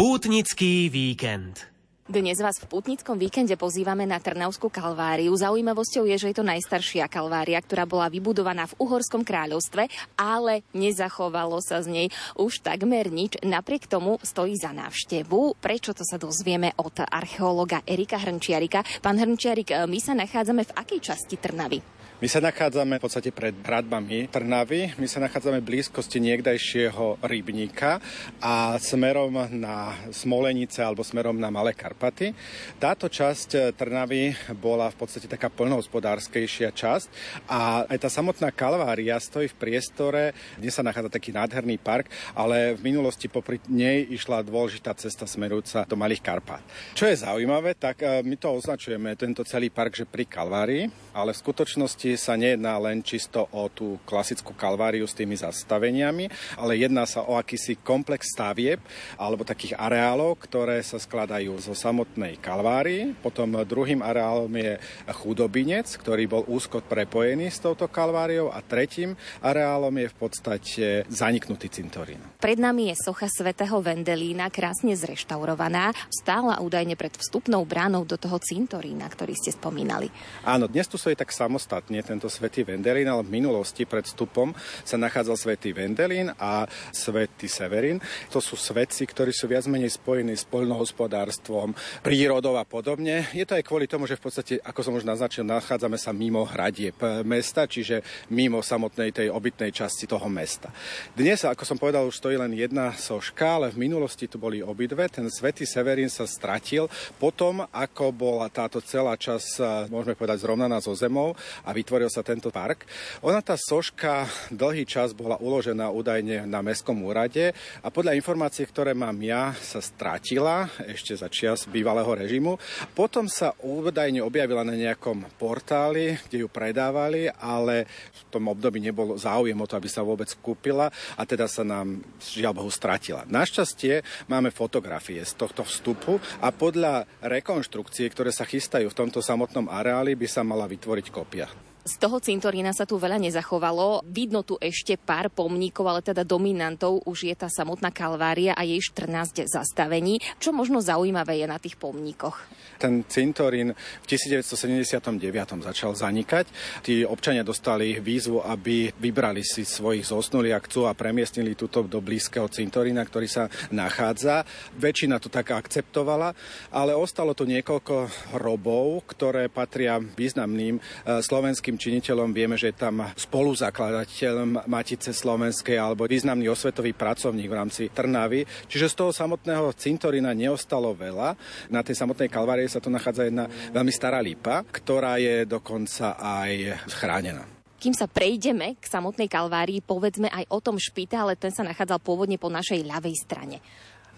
Pútnický 0.00 0.88
víkend. 0.88 1.68
Dnes 2.10 2.42
vás 2.42 2.58
v 2.58 2.66
putnickom 2.66 3.14
víkende 3.14 3.54
pozývame 3.54 4.02
na 4.02 4.18
Trnavskú 4.18 4.66
kalváriu. 4.66 5.30
Zaujímavosťou 5.30 6.10
je, 6.10 6.18
že 6.18 6.34
je 6.34 6.42
to 6.42 6.42
najstaršia 6.42 7.06
kalvária, 7.06 7.62
ktorá 7.62 7.86
bola 7.86 8.10
vybudovaná 8.10 8.66
v 8.66 8.82
Uhorskom 8.82 9.22
kráľovstve, 9.22 9.86
ale 10.18 10.66
nezachovalo 10.74 11.62
sa 11.62 11.78
z 11.78 11.86
nej 11.86 12.06
už 12.34 12.66
takmer 12.66 13.14
nič. 13.14 13.38
Napriek 13.46 13.86
tomu 13.86 14.18
stojí 14.26 14.58
za 14.58 14.74
návštevu. 14.74 15.62
Prečo 15.62 15.94
to 15.94 16.02
sa 16.02 16.18
dozvieme 16.18 16.74
od 16.82 16.98
archeológa 16.98 17.86
Erika 17.86 18.18
Hrnčiarika. 18.18 18.82
Pán 18.98 19.14
Hrnčiarik, 19.14 19.70
my 19.86 19.98
sa 20.02 20.10
nachádzame 20.18 20.66
v 20.66 20.74
akej 20.82 21.14
časti 21.14 21.38
Trnavy? 21.38 21.99
My 22.20 22.28
sa 22.28 22.44
nachádzame 22.44 23.00
v 23.00 23.04
podstate 23.08 23.32
pred 23.32 23.56
hradbami 23.64 24.28
Trnavy, 24.28 24.92
my 25.00 25.08
sa 25.08 25.24
nachádzame 25.24 25.64
v 25.64 25.72
blízkosti 25.72 26.20
niekdajšieho 26.20 27.16
rybníka 27.24 27.96
a 28.44 28.76
smerom 28.76 29.48
na 29.56 29.96
Smolenice 30.12 30.84
alebo 30.84 31.00
smerom 31.00 31.40
na 31.40 31.48
Malé 31.48 31.72
Karpaty. 31.72 32.36
Táto 32.76 33.08
časť 33.08 33.72
Trnavy 33.72 34.36
bola 34.52 34.92
v 34.92 35.00
podstate 35.00 35.32
taká 35.32 35.48
plnohospodárskejšia 35.48 36.76
časť 36.76 37.08
a 37.48 37.88
aj 37.88 37.98
tá 38.04 38.12
samotná 38.12 38.52
Kalvária 38.52 39.16
stojí 39.16 39.48
v 39.48 39.56
priestore, 39.56 40.36
kde 40.60 40.68
sa 40.68 40.84
nachádza 40.84 41.16
taký 41.16 41.32
nádherný 41.32 41.80
park, 41.80 42.12
ale 42.36 42.76
v 42.76 42.84
minulosti 42.84 43.32
popri 43.32 43.64
nej 43.72 44.04
išla 44.12 44.44
dôležitá 44.44 44.92
cesta 44.92 45.24
smerujúca 45.24 45.88
do 45.88 45.96
Malých 45.96 46.20
Karpát. 46.20 46.60
Čo 46.92 47.08
je 47.08 47.16
zaujímavé, 47.16 47.80
tak 47.80 48.04
e, 48.04 48.20
my 48.20 48.36
to 48.36 48.52
označujeme, 48.52 49.16
tento 49.16 49.40
celý 49.48 49.72
park, 49.72 49.96
že 49.96 50.04
pri 50.04 50.28
Kalvárii, 50.28 50.84
ale 51.16 51.32
v 51.32 51.40
skutočnosti 51.40 52.09
skutočnosti 52.10 52.26
sa 52.30 52.34
nejedná 52.38 52.74
len 52.80 52.98
čisto 53.02 53.46
o 53.54 53.70
tú 53.70 53.98
klasickú 54.06 54.54
kalváriu 54.54 55.06
s 55.06 55.14
tými 55.14 55.36
zastaveniami, 55.38 56.30
ale 56.58 56.80
jedná 56.80 57.06
sa 57.06 57.22
o 57.22 57.38
akýsi 57.38 57.78
komplex 57.78 58.34
stavieb 58.34 58.82
alebo 59.14 59.46
takých 59.46 59.78
areálov, 59.78 60.38
ktoré 60.42 60.82
sa 60.82 60.98
skladajú 60.98 61.54
zo 61.62 61.74
samotnej 61.74 62.38
kalvárii. 62.42 63.14
Potom 63.22 63.62
druhým 63.62 64.02
areálom 64.02 64.50
je 64.50 64.78
chudobinec, 65.10 65.86
ktorý 65.98 66.26
bol 66.26 66.42
úzko 66.50 66.82
prepojený 66.82 67.50
s 67.50 67.62
touto 67.62 67.86
kalváriou 67.86 68.50
a 68.50 68.62
tretím 68.64 69.14
areálom 69.44 69.94
je 69.94 70.08
v 70.10 70.16
podstate 70.16 70.84
zaniknutý 71.10 71.70
cintorín. 71.70 72.18
Pred 72.40 72.58
nami 72.58 72.90
je 72.90 72.96
socha 72.98 73.28
svätého 73.30 73.78
Vendelína, 73.82 74.50
krásne 74.50 74.96
zreštaurovaná, 74.96 75.92
stála 76.10 76.58
údajne 76.62 76.96
pred 76.96 77.14
vstupnou 77.14 77.62
bránou 77.66 78.02
do 78.02 78.16
toho 78.16 78.40
cintorína, 78.40 79.06
ktorý 79.08 79.36
ste 79.36 79.54
spomínali. 79.54 80.08
Áno, 80.42 80.66
dnes 80.66 80.88
tu 80.88 80.96
stojí 80.96 81.14
tak 81.14 81.30
samostatne 81.30 81.99
tento 82.02 82.28
svätý 82.32 82.66
Vendelín, 82.66 83.08
ale 83.08 83.22
v 83.22 83.40
minulosti 83.40 83.86
pred 83.86 84.04
vstupom 84.04 84.52
sa 84.84 84.96
nachádzal 84.98 85.36
svätý 85.36 85.72
Vendelín 85.72 86.32
a 86.36 86.66
svätý 86.90 87.46
Severín. 87.46 88.02
To 88.34 88.42
sú 88.42 88.58
svetci, 88.58 89.06
ktorí 89.06 89.30
sú 89.32 89.46
viac 89.48 89.64
menej 89.70 89.94
spojení 89.96 90.34
s 90.34 90.44
poľnohospodárstvom, 90.48 91.72
prírodou 92.02 92.56
a 92.56 92.64
podobne. 92.64 93.28
Je 93.32 93.44
to 93.46 93.56
aj 93.56 93.64
kvôli 93.66 93.86
tomu, 93.86 94.04
že 94.08 94.18
v 94.18 94.24
podstate, 94.26 94.54
ako 94.60 94.80
som 94.80 94.96
už 94.96 95.06
naznačil, 95.06 95.46
nachádzame 95.46 95.96
sa 96.00 96.10
mimo 96.10 96.44
hradieb 96.44 96.96
mesta, 97.22 97.66
čiže 97.68 98.02
mimo 98.32 98.60
samotnej 98.60 99.14
tej 99.14 99.28
obytnej 99.30 99.70
časti 99.70 100.08
toho 100.08 100.26
mesta. 100.26 100.72
Dnes, 101.14 101.42
ako 101.46 101.64
som 101.64 101.78
povedal, 101.80 102.06
už 102.06 102.18
stojí 102.18 102.36
len 102.36 102.52
jedna 102.54 102.92
soška, 102.94 103.60
ale 103.60 103.72
v 103.72 103.86
minulosti 103.86 104.26
tu 104.26 104.36
boli 104.36 104.62
obidve. 104.62 105.06
Ten 105.08 105.28
svätý 105.28 105.64
Severín 105.68 106.12
sa 106.12 106.24
stratil 106.24 106.86
potom, 107.18 107.64
ako 107.70 108.12
bola 108.12 108.46
táto 108.48 108.82
celá 108.82 109.16
časť, 109.16 109.90
môžeme 109.92 110.16
povedať, 110.16 110.42
zrovnaná 110.42 110.80
so 110.80 110.92
zemou 110.96 111.36
a 111.64 111.70
vytvoril 111.90 112.06
sa 112.06 112.22
tento 112.22 112.54
park. 112.54 112.86
Ona 113.26 113.42
tá 113.42 113.58
soška 113.58 114.22
dlhý 114.54 114.86
čas 114.86 115.10
bola 115.10 115.34
uložená 115.42 115.90
údajne 115.90 116.46
na 116.46 116.62
Mestskom 116.62 117.02
úrade 117.02 117.50
a 117.82 117.90
podľa 117.90 118.14
informácií, 118.14 118.62
ktoré 118.70 118.94
mám 118.94 119.18
ja, 119.18 119.50
sa 119.58 119.82
stratila 119.82 120.70
ešte 120.86 121.18
za 121.18 121.26
čias 121.26 121.66
bývalého 121.66 122.06
režimu. 122.14 122.62
Potom 122.94 123.26
sa 123.26 123.58
údajne 123.58 124.22
objavila 124.22 124.62
na 124.62 124.78
nejakom 124.78 125.26
portáli, 125.34 126.14
kde 126.30 126.46
ju 126.46 126.48
predávali, 126.48 127.26
ale 127.42 127.90
v 127.90 128.22
tom 128.30 128.46
období 128.46 128.78
nebol 128.78 129.18
záujem 129.18 129.58
o 129.58 129.66
to, 129.66 129.74
aby 129.74 129.90
sa 129.90 130.06
vôbec 130.06 130.30
kúpila 130.38 130.94
a 131.18 131.26
teda 131.26 131.50
sa 131.50 131.66
nám 131.66 132.06
žiaľ 132.22 132.62
Bohu 132.62 132.70
stratila. 132.70 133.26
Našťastie 133.26 134.06
máme 134.30 134.54
fotografie 134.54 135.26
z 135.26 135.34
tohto 135.34 135.66
vstupu 135.66 136.22
a 136.38 136.54
podľa 136.54 137.10
rekonštrukcie, 137.18 138.06
ktoré 138.14 138.30
sa 138.30 138.46
chystajú 138.46 138.86
v 138.86 138.98
tomto 139.02 139.18
samotnom 139.18 139.66
areáli, 139.66 140.14
by 140.14 140.30
sa 140.30 140.46
mala 140.46 140.70
vytvoriť 140.70 141.10
kopia. 141.10 141.50
Z 141.90 141.98
toho 141.98 142.22
cintorína 142.22 142.70
sa 142.70 142.86
tu 142.86 143.02
veľa 143.02 143.18
nezachovalo. 143.18 144.06
Vidno 144.06 144.46
tu 144.46 144.54
ešte 144.62 144.94
pár 144.94 145.26
pomníkov, 145.26 145.90
ale 145.90 146.06
teda 146.06 146.22
dominantou 146.22 147.02
už 147.02 147.26
je 147.26 147.34
tá 147.34 147.50
samotná 147.50 147.90
Kalvária 147.90 148.54
a 148.54 148.62
jej 148.62 148.78
14 148.78 149.50
zastavení. 149.50 150.22
Čo 150.38 150.54
možno 150.54 150.78
zaujímavé 150.78 151.42
je 151.42 151.50
na 151.50 151.58
tých 151.58 151.74
pomníkoch? 151.74 152.46
Ten 152.78 153.02
cintorín 153.10 153.74
v 153.74 154.06
1979 154.06 155.18
začal 155.66 155.98
zanikať. 155.98 156.46
Tí 156.86 157.02
občania 157.02 157.42
dostali 157.42 157.98
výzvu, 157.98 158.38
aby 158.38 158.94
vybrali 158.94 159.42
si 159.42 159.66
svojich 159.66 160.06
zosnulých, 160.06 160.62
ak 160.62 160.70
a 160.86 160.94
premiestnili 160.94 161.58
túto 161.58 161.82
do 161.82 161.98
blízkeho 161.98 162.46
cintorína, 162.46 163.02
ktorý 163.02 163.26
sa 163.26 163.50
nachádza. 163.74 164.46
Väčšina 164.78 165.18
to 165.18 165.26
tak 165.26 165.50
akceptovala, 165.50 166.38
ale 166.70 166.94
ostalo 166.94 167.34
tu 167.34 167.50
niekoľko 167.50 168.30
hrobov, 168.38 169.10
ktoré 169.10 169.50
patria 169.50 169.98
významným 169.98 170.78
eh, 170.78 171.18
slovenským 171.18 171.79
činiteľom. 171.80 172.36
Vieme, 172.36 172.60
že 172.60 172.76
je 172.76 172.84
tam 172.84 173.00
spoluzakladateľ 173.16 174.68
Matice 174.68 175.16
Slovenskej 175.16 175.80
alebo 175.80 176.04
významný 176.04 176.52
osvetový 176.52 176.92
pracovník 176.92 177.48
v 177.48 177.56
rámci 177.56 177.82
Trnavy. 177.88 178.44
Čiže 178.68 178.92
z 178.92 178.98
toho 179.00 179.10
samotného 179.16 179.72
cintorína 179.72 180.36
neostalo 180.36 180.92
veľa. 180.92 181.32
Na 181.72 181.80
tej 181.80 181.96
samotnej 181.96 182.28
kalvárii 182.28 182.68
sa 182.68 182.84
tu 182.84 182.92
nachádza 182.92 183.24
jedna 183.24 183.48
veľmi 183.72 183.92
stará 183.94 184.20
lípa, 184.20 184.60
ktorá 184.68 185.16
je 185.16 185.48
dokonca 185.48 186.20
aj 186.20 186.84
chránená. 187.00 187.48
Kým 187.80 187.96
sa 187.96 188.04
prejdeme 188.04 188.76
k 188.76 188.84
samotnej 188.84 189.24
kalvárii, 189.24 189.80
povedzme 189.80 190.28
aj 190.28 190.44
o 190.52 190.60
tom 190.60 190.76
špitále, 190.76 191.32
ten 191.40 191.48
sa 191.48 191.64
nachádzal 191.64 191.96
pôvodne 192.04 192.36
po 192.36 192.52
našej 192.52 192.84
ľavej 192.84 193.16
strane. 193.16 193.64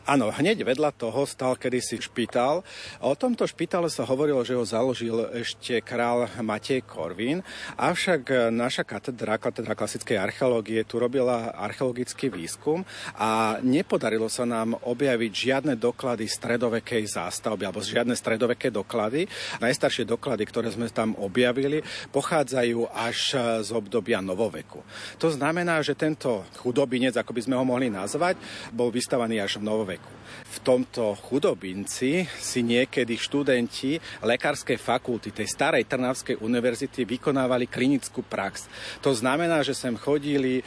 Áno, 0.03 0.35
hneď 0.35 0.67
vedľa 0.67 0.99
toho 0.99 1.23
stal 1.31 1.55
kedysi 1.55 2.03
špitál. 2.03 2.67
O 2.99 3.15
tomto 3.15 3.47
špitále 3.47 3.87
sa 3.87 4.03
hovorilo, 4.03 4.43
že 4.43 4.59
ho 4.59 4.67
založil 4.67 5.31
ešte 5.31 5.79
král 5.79 6.27
Matej 6.43 6.83
Korvín, 6.83 7.47
avšak 7.79 8.51
naša 8.51 8.83
katedra, 8.83 9.39
katedra 9.39 9.79
klasickej 9.79 10.19
archeológie, 10.19 10.83
tu 10.83 10.99
robila 10.99 11.55
archeologický 11.55 12.35
výskum 12.35 12.83
a 13.15 13.63
nepodarilo 13.63 14.27
sa 14.27 14.43
nám 14.43 14.75
objaviť 14.83 15.31
žiadne 15.31 15.79
doklady 15.79 16.27
stredovekej 16.27 17.07
zástavby 17.07 17.63
alebo 17.63 17.79
žiadne 17.79 18.19
stredoveké 18.19 18.75
doklady. 18.75 19.31
Najstaršie 19.63 20.03
doklady, 20.03 20.43
ktoré 20.51 20.75
sme 20.75 20.91
tam 20.91 21.15
objavili, 21.15 21.79
pochádzajú 22.11 22.91
až 22.91 23.39
z 23.63 23.71
obdobia 23.71 24.19
novoveku. 24.19 24.83
To 25.23 25.31
znamená, 25.31 25.79
že 25.79 25.95
tento 25.95 26.43
chudobinec, 26.59 27.15
ako 27.15 27.31
by 27.31 27.41
sme 27.47 27.55
ho 27.55 27.63
mohli 27.63 27.87
nazvať, 27.87 28.35
bol 28.75 28.91
vystavaný 28.91 29.39
až 29.39 29.63
v 29.63 29.71
novoveku 29.71 29.92
veku. 29.93 30.23
V 30.53 30.59
tomto 30.61 31.17
chudobinci 31.17 32.29
si 32.29 32.61
niekedy 32.61 33.17
študenti 33.17 33.97
lekárskej 34.21 34.77
fakulty 34.77 35.33
tej 35.33 35.49
starej 35.49 35.89
Trnavskej 35.89 36.41
univerzity 36.41 37.09
vykonávali 37.09 37.69
klinickú 37.69 38.21
prax. 38.25 38.69
To 39.01 39.17
znamená, 39.17 39.65
že 39.65 39.73
sem 39.73 39.97
chodili, 39.97 40.61
e, 40.61 40.63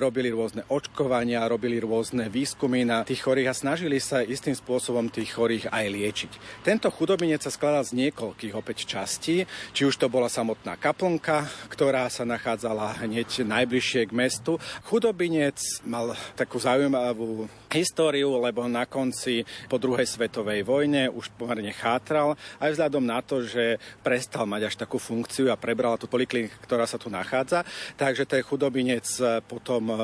robili 0.00 0.32
rôzne 0.32 0.64
očkovania, 0.68 1.48
robili 1.48 1.76
rôzne 1.80 2.28
výskumy 2.32 2.88
na 2.88 3.04
tých 3.04 3.24
chorých 3.24 3.52
a 3.52 3.58
snažili 3.58 4.00
sa 4.00 4.24
istým 4.24 4.56
spôsobom 4.56 5.12
tých 5.12 5.36
chorých 5.36 5.68
aj 5.68 5.84
liečiť. 5.84 6.32
Tento 6.64 6.88
chudobinec 6.88 7.44
sa 7.44 7.52
skladal 7.52 7.84
z 7.84 8.08
niekoľkých 8.08 8.56
opäť 8.56 8.88
častí, 8.88 9.44
či 9.76 9.82
už 9.84 10.00
to 10.00 10.08
bola 10.08 10.32
samotná 10.32 10.80
kaplnka, 10.80 11.44
ktorá 11.68 12.08
sa 12.08 12.24
nachádzala 12.24 13.04
hneď 13.04 13.44
najbližšie 13.44 14.08
k 14.08 14.16
mestu. 14.16 14.52
Chudobinec 14.88 15.60
mal 15.84 16.16
takú 16.34 16.56
zaujímavú 16.56 17.48
históriu, 17.70 18.32
lebo 18.40 18.64
na 18.68 18.84
konci 18.84 19.46
po 19.66 19.78
druhej 19.78 20.06
svetovej 20.06 20.62
vojne 20.66 21.08
už 21.12 21.30
pomerne 21.34 21.70
chátral, 21.70 22.34
aj 22.58 22.76
vzhľadom 22.76 23.04
na 23.04 23.20
to, 23.22 23.42
že 23.44 23.78
prestal 24.02 24.44
mať 24.44 24.62
až 24.68 24.74
takú 24.76 24.98
funkciu 24.98 25.48
a 25.50 25.60
prebrala 25.60 26.00
tú 26.00 26.10
polikliniku, 26.10 26.56
ktorá 26.64 26.84
sa 26.84 26.98
tu 26.98 27.08
nachádza. 27.08 27.62
Takže 27.94 28.26
ten 28.26 28.42
chudobinec 28.42 29.06
potom 29.46 29.82
e, 29.90 29.96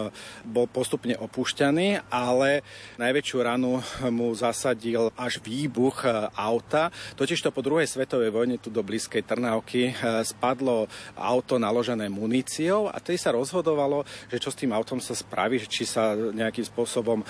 bol 0.46 0.66
postupne 0.70 1.14
opúšťaný, 1.18 2.08
ale 2.08 2.62
najväčšiu 2.98 3.38
ranu 3.42 3.82
mu 4.08 4.32
zasadil 4.32 5.10
až 5.18 5.42
výbuch 5.42 6.06
e, 6.06 6.08
auta. 6.34 6.88
Totižto 7.18 7.54
po 7.54 7.64
druhej 7.64 7.88
svetovej 7.88 8.32
vojne 8.32 8.56
tu 8.58 8.68
do 8.70 8.80
blízkej 8.80 9.24
Trnavky 9.26 9.92
e, 9.92 9.94
spadlo 10.24 10.86
auto 11.18 11.58
naložené 11.58 12.08
muníciou 12.08 12.88
a 12.88 12.96
tedy 12.98 13.18
sa 13.18 13.34
rozhodovalo, 13.34 14.04
že 14.30 14.40
čo 14.40 14.50
s 14.50 14.58
tým 14.58 14.72
autom 14.74 14.98
sa 15.02 15.14
spraví, 15.14 15.62
či 15.66 15.84
sa 15.84 16.14
nejakým 16.14 16.64
spôsobom 16.64 17.24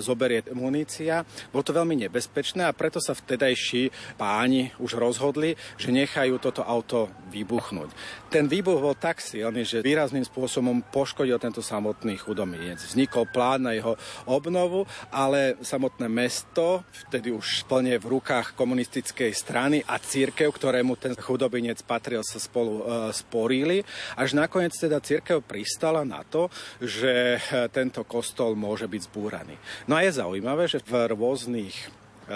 zoberie 0.00 0.42
munícia. 0.68 1.24
Bolo 1.48 1.64
to 1.64 1.72
veľmi 1.72 1.96
nebezpečné 2.04 2.68
a 2.68 2.76
preto 2.76 3.00
sa 3.00 3.16
vtedajší 3.16 3.88
páni 4.20 4.76
už 4.76 5.00
rozhodli, 5.00 5.56
že 5.80 5.88
nechajú 5.88 6.36
toto 6.36 6.60
auto 6.60 7.08
vybuchnúť. 7.32 7.88
Ten 8.28 8.44
výbuch 8.44 8.76
bol 8.76 8.92
tak 8.92 9.24
silný, 9.24 9.64
že 9.64 9.80
výrazným 9.80 10.28
spôsobom 10.28 10.84
poškodil 10.92 11.40
tento 11.40 11.64
samotný 11.64 12.20
chudomienec. 12.20 12.84
Vznikol 12.84 13.24
plán 13.32 13.64
na 13.64 13.72
jeho 13.72 13.96
obnovu, 14.28 14.84
ale 15.08 15.56
samotné 15.64 16.10
mesto, 16.12 16.84
vtedy 17.08 17.32
už 17.32 17.64
plne 17.64 17.96
v 17.96 18.18
rukách 18.18 18.52
komunistickej 18.58 19.32
strany 19.32 19.78
a 19.86 19.96
církev, 20.02 20.50
ktorému 20.50 20.98
ten 20.98 21.14
chudobinec 21.14 21.80
patril, 21.86 22.20
sa 22.26 22.42
spolu 22.42 22.82
e, 22.82 22.82
sporili. 23.14 23.86
Až 24.18 24.34
nakoniec 24.34 24.74
teda 24.74 24.98
církev 24.98 25.40
pristala 25.46 26.02
na 26.02 26.26
to, 26.26 26.50
že 26.82 27.38
e, 27.38 27.68
tento 27.70 28.02
kostol 28.02 28.58
môže 28.58 28.90
byť 28.90 29.00
zbúraný. 29.06 29.54
No 29.86 29.94
a 29.94 30.02
je 30.02 30.18
zaujímavé, 30.18 30.57
že 30.66 30.82
v 30.82 31.14
rôznych 31.14 31.76
e, 31.76 31.86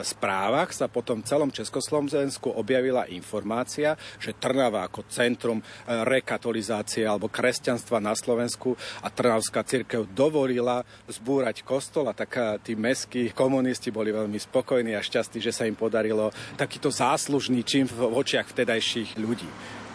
správach 0.04 0.70
sa 0.70 0.87
potom 0.87 1.24
v 1.24 1.28
celom 1.28 1.50
Československu 1.50 2.52
objavila 2.52 3.08
informácia, 3.11 3.98
že 4.22 4.37
Trnava 4.37 4.87
ako 4.87 5.08
centrum 5.08 5.58
e, 5.58 5.64
rekatolizácie 6.06 7.02
alebo 7.02 7.32
kresťanstva 7.32 7.98
na 7.98 8.14
Slovensku 8.14 8.78
a 9.02 9.08
Trnavská 9.11 9.66
církev 9.66 10.06
dovolila 10.12 10.87
zbúrať 11.11 11.66
kostol 11.66 12.06
a 12.06 12.14
tak 12.14 12.37
e, 12.38 12.62
tí 12.62 12.72
meskí 12.78 13.35
komunisti 13.35 13.90
boli 13.90 14.14
veľmi 14.14 14.38
spokojní 14.38 14.94
a 14.94 15.02
šťastní, 15.02 15.42
že 15.42 15.50
sa 15.50 15.66
im 15.66 15.74
podarilo 15.74 16.30
takýto 16.54 16.92
záslužný 16.92 17.66
čin 17.66 17.88
v 17.88 18.12
očiach 18.12 18.46
vtedajších 18.52 19.18
ľudí. 19.18 19.48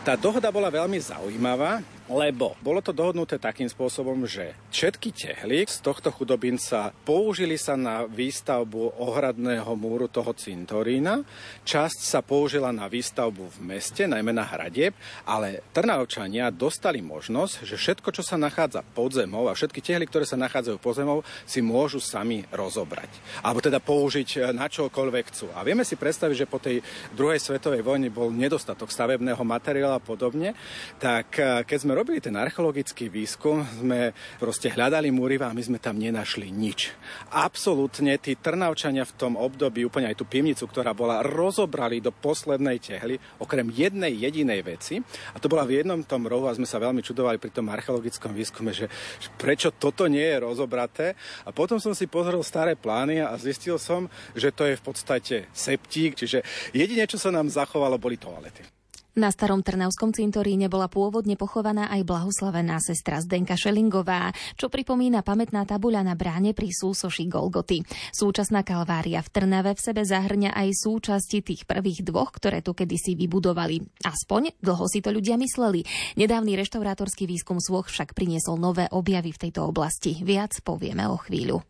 Tá 0.03 0.15
dohoda 0.15 0.47
bola 0.55 0.71
veľmi 0.71 0.99
zaujímavá, 1.03 1.83
lebo 2.07 2.55
bolo 2.63 2.79
to 2.79 2.95
dohodnuté 2.95 3.35
takým 3.35 3.67
spôsobom, 3.67 4.23
že 4.23 4.55
všetky 4.71 5.11
tehly 5.11 5.67
z 5.67 5.83
tohto 5.83 6.07
chudobinca 6.11 6.95
použili 7.03 7.59
sa 7.59 7.75
na 7.75 8.07
výstavbu 8.07 8.99
ohradného 9.03 9.67
múru 9.75 10.07
toho 10.07 10.31
cintorína, 10.31 11.27
časť 11.67 11.99
sa 11.99 12.23
použila 12.23 12.71
na 12.71 12.87
výstavbu 12.87 13.43
v 13.51 13.59
meste, 13.75 14.07
najmä 14.07 14.31
na 14.31 14.47
hrade, 14.47 14.95
ale 15.27 15.67
Trnavčania 15.75 16.47
dostali 16.47 17.03
možnosť, 17.03 17.67
že 17.67 17.75
všetko, 17.75 18.09
čo 18.15 18.23
sa 18.23 18.39
nachádza 18.39 18.87
pod 18.95 19.11
zemou 19.11 19.51
a 19.51 19.57
všetky 19.57 19.83
tehly, 19.83 20.07
ktoré 20.07 20.23
sa 20.23 20.39
nachádzajú 20.39 20.77
pod 20.79 20.95
zemou, 20.95 21.17
si 21.43 21.59
môžu 21.59 21.99
sami 21.99 22.47
rozobrať. 22.55 23.11
Alebo 23.43 23.59
teda 23.59 23.83
použiť 23.83 24.29
eh, 24.39 24.41
na 24.55 24.71
čokoľvek 24.71 25.25
chcú. 25.27 25.51
A 25.51 25.67
vieme 25.67 25.83
si 25.83 25.99
predstaviť, 25.99 26.35
že 26.47 26.47
po 26.47 26.63
tej 26.63 26.79
druhej 27.11 27.43
svetovej 27.43 27.83
vojne 27.83 28.07
bol 28.07 28.31
nedostatok 28.31 28.87
stavebného 28.87 29.43
materiálu 29.43 29.99
a 29.99 30.01
podobne, 30.01 30.55
tak 31.03 31.35
eh, 31.35 31.67
keď 31.67 31.77
sme 31.83 31.96
robili 31.97 32.21
ten 32.21 32.37
archeologický 32.37 33.09
výskum, 33.09 33.65
sme 33.65 34.13
proste 34.37 34.69
hľadali 34.69 35.09
múriva 35.09 35.49
a 35.49 35.57
my 35.57 35.65
sme 35.65 35.81
tam 35.81 35.97
nenašli 35.97 36.53
nič. 36.53 36.93
Absolútne 37.33 38.13
tí 38.21 38.37
Trnavčania 38.37 39.01
v 39.01 39.17
tom 39.17 39.33
období, 39.33 39.81
úplne 39.81 40.13
aj 40.13 40.21
tú 40.21 40.29
pivnicu, 40.29 40.69
ktorá 40.69 40.93
bola, 40.93 41.25
rozobrali 41.25 41.97
do 41.97 42.13
poslednej 42.13 42.77
tehly, 42.77 43.17
okrem 43.41 43.73
jednej 43.73 44.13
jedinej 44.13 44.61
veci. 44.61 45.01
A 45.33 45.41
to 45.41 45.49
bola 45.49 45.65
v 45.65 45.81
jednom 45.81 46.05
tom 46.05 46.29
rohu 46.29 46.45
a 46.45 46.53
sme 46.53 46.69
sa 46.69 46.77
veľmi 46.77 47.01
čudovali 47.01 47.41
pri 47.41 47.49
tom 47.49 47.65
archeologickom 47.73 48.29
výskume, 48.29 48.77
že, 48.77 48.85
že 49.17 49.33
prečo 49.33 49.73
toto 49.73 50.05
nie 50.05 50.21
je 50.21 50.37
rozobraté. 50.37 51.17
A 51.47 51.49
potom 51.49 51.81
som 51.81 51.97
si 51.97 52.05
pozrel 52.05 52.45
staré 52.45 52.77
plány 52.77 53.25
a 53.25 53.33
zistil 53.41 53.81
som, 53.81 54.05
že 54.37 54.53
to 54.53 54.69
je 54.69 54.77
v 54.77 54.85
podstate 54.85 55.35
septík, 55.49 56.13
čiže 56.13 56.45
jedine, 56.77 57.09
čo 57.09 57.17
sa 57.17 57.33
nám 57.33 57.49
zachovalo, 57.49 57.97
boli 57.97 58.21
toalety. 58.21 58.76
Na 59.17 59.33
starom 59.33 59.65
Trnavskom 59.65 60.13
cintoríne 60.13 60.69
bola 60.69 60.85
pôvodne 60.85 61.33
pochovaná 61.33 61.89
aj 61.89 62.05
blahoslavená 62.05 62.77
sestra 62.77 63.17
Zdenka 63.17 63.57
Šelingová, 63.57 64.29
čo 64.53 64.69
pripomína 64.69 65.25
pamätná 65.25 65.65
tabuľa 65.65 66.05
na 66.05 66.13
bráne 66.13 66.53
pri 66.53 66.69
súsoši 66.69 67.25
Golgoty. 67.25 67.81
Súčasná 68.13 68.61
kalvária 68.61 69.25
v 69.25 69.33
Trnave 69.33 69.73
v 69.73 69.81
sebe 69.81 70.05
zahrňa 70.05 70.53
aj 70.53 70.69
súčasti 70.69 71.41
tých 71.41 71.65
prvých 71.65 72.05
dvoch, 72.05 72.29
ktoré 72.29 72.61
tu 72.61 72.77
kedysi 72.77 73.17
vybudovali. 73.17 74.05
Aspoň 74.05 74.53
dlho 74.61 74.85
si 74.85 75.01
to 75.01 75.09
ľudia 75.09 75.33
mysleli. 75.41 75.81
Nedávny 76.13 76.53
reštaurátorský 76.53 77.25
výskum 77.25 77.57
Svoch 77.57 77.89
však 77.89 78.13
priniesol 78.13 78.61
nové 78.61 78.85
objavy 78.93 79.33
v 79.33 79.49
tejto 79.49 79.65
oblasti. 79.65 80.21
Viac 80.21 80.61
povieme 80.61 81.09
o 81.09 81.17
chvíľu. 81.17 81.65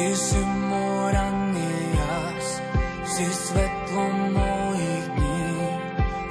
Ty 0.00 0.16
si 0.16 0.40
moranie 0.40 1.76
jas, 1.92 2.48
si 3.04 3.28
svetlo 3.28 4.32
mojich 4.32 5.04
dní, 5.12 5.52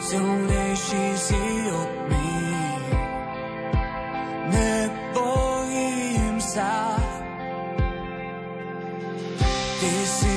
silnejší 0.01 1.05
si 1.13 1.43
od 1.69 1.91
mý. 2.09 2.49
Nebojím 4.49 6.41
sa, 6.41 6.97
Ty 9.77 9.93
si 10.17 10.28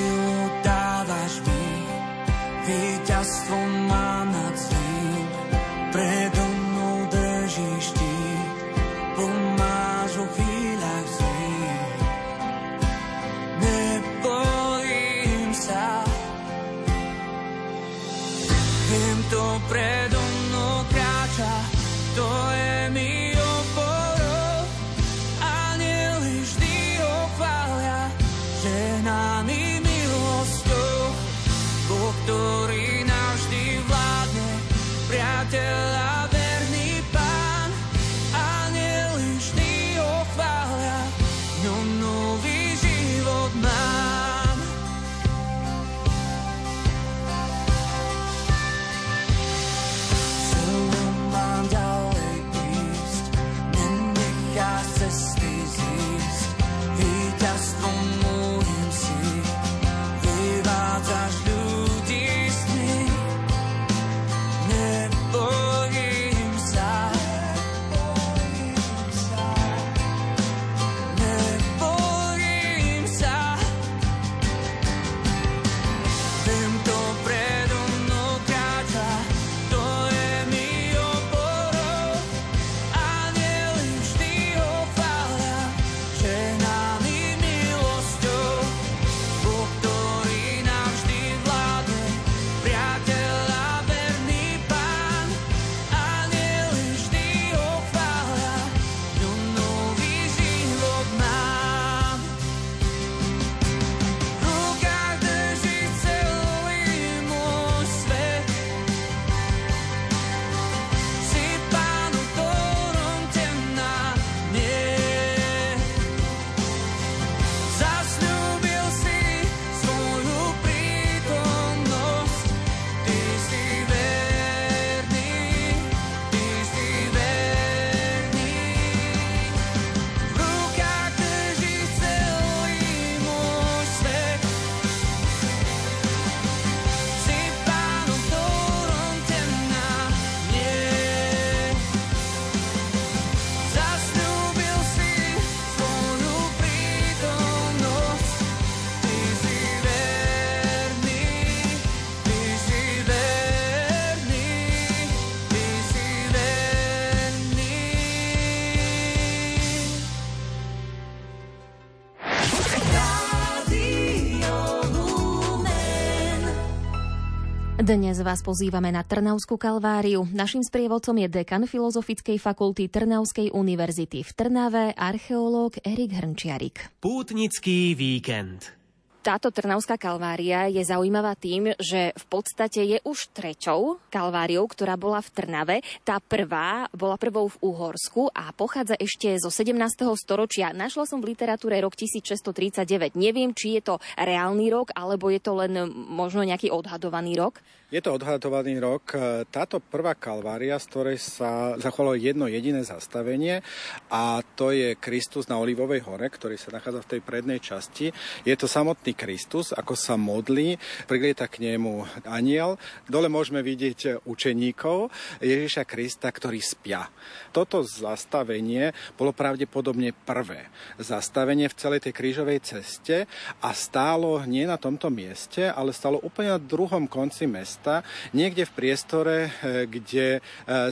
Dnes 167.92 168.16
vás 168.24 168.40
pozývame 168.40 168.88
na 168.88 169.04
Trnavskú 169.04 169.60
kalváriu. 169.60 170.24
Naším 170.32 170.64
sprievodcom 170.64 171.12
je 171.12 171.28
dekan 171.28 171.68
Filozofickej 171.68 172.40
fakulty 172.40 172.88
Trnavskej 172.88 173.52
univerzity 173.52 174.24
v 174.24 174.30
Trnave, 174.32 174.96
archeológ 174.96 175.76
Erik 175.84 176.16
Hrnčiarik. 176.16 176.88
Pútnický 177.04 177.92
víkend. 177.92 178.72
Táto 179.20 179.52
Trnavská 179.52 180.00
kalvária 180.00 180.72
je 180.72 180.82
zaujímavá 180.82 181.36
tým, 181.36 181.76
že 181.78 182.16
v 182.16 182.24
podstate 182.26 182.80
je 182.80 182.98
už 183.04 183.30
treťou 183.30 184.00
kalváriou, 184.08 184.66
ktorá 184.66 184.96
bola 184.98 185.20
v 185.20 185.30
Trnave. 185.30 185.76
Tá 186.00 186.18
prvá 186.18 186.88
bola 186.90 187.20
prvou 187.20 187.52
v 187.52 187.60
Uhorsku 187.60 188.32
a 188.32 188.50
pochádza 188.56 188.96
ešte 188.98 189.30
zo 189.36 189.52
17. 189.52 189.78
storočia. 190.16 190.72
Našla 190.74 191.06
som 191.06 191.22
v 191.22 191.36
literatúre 191.36 191.78
rok 191.78 191.94
1639. 191.94 193.14
Neviem, 193.14 193.52
či 193.52 193.78
je 193.78 193.94
to 193.94 193.94
reálny 194.18 194.72
rok, 194.72 194.90
alebo 194.96 195.28
je 195.28 195.38
to 195.44 195.54
len 195.54 195.92
možno 195.92 196.42
nejaký 196.42 196.72
odhadovaný 196.74 197.38
rok. 197.38 197.62
Je 197.92 198.00
to 198.00 198.16
odhadovaný 198.16 198.80
rok. 198.80 199.12
Táto 199.52 199.76
prvá 199.76 200.16
kalvária, 200.16 200.80
z 200.80 200.88
ktorej 200.88 201.20
sa 201.20 201.76
zachovalo 201.76 202.16
jedno 202.16 202.48
jediné 202.48 202.80
zastavenie 202.88 203.60
a 204.08 204.40
to 204.56 204.72
je 204.72 204.96
Kristus 204.96 205.44
na 205.44 205.60
Olivovej 205.60 206.00
hore, 206.08 206.24
ktorý 206.24 206.56
sa 206.56 206.72
nachádza 206.72 207.04
v 207.04 207.10
tej 207.12 207.20
prednej 207.20 207.60
časti. 207.60 208.08
Je 208.48 208.56
to 208.56 208.64
samotný 208.64 209.12
Kristus, 209.12 209.76
ako 209.76 209.92
sa 209.92 210.16
modlí, 210.16 210.80
prilieta 211.04 211.44
k 211.52 211.68
nemu 211.68 212.24
aniel. 212.24 212.80
Dole 213.04 213.28
môžeme 213.28 213.60
vidieť 213.60 214.24
učeníkov 214.24 215.12
Ježiša 215.44 215.84
Krista, 215.84 216.32
ktorí 216.32 216.64
spia. 216.64 217.12
Toto 217.52 217.84
zastavenie 217.84 218.96
bolo 219.20 219.36
pravdepodobne 219.36 220.16
prvé 220.16 220.72
zastavenie 220.96 221.68
v 221.68 221.76
celej 221.76 222.08
tej 222.08 222.16
krížovej 222.16 222.64
ceste 222.64 223.28
a 223.60 223.76
stálo 223.76 224.40
nie 224.48 224.64
na 224.64 224.80
tomto 224.80 225.12
mieste, 225.12 225.68
ale 225.68 225.92
stálo 225.92 226.16
úplne 226.24 226.56
na 226.56 226.60
druhom 226.62 227.04
konci 227.04 227.44
mesta 227.44 227.80
mesta, 227.82 228.06
niekde 228.30 228.62
v 228.62 228.76
priestore, 228.78 229.36
e, 229.50 229.90
kde 229.90 230.38
e, 230.38 230.40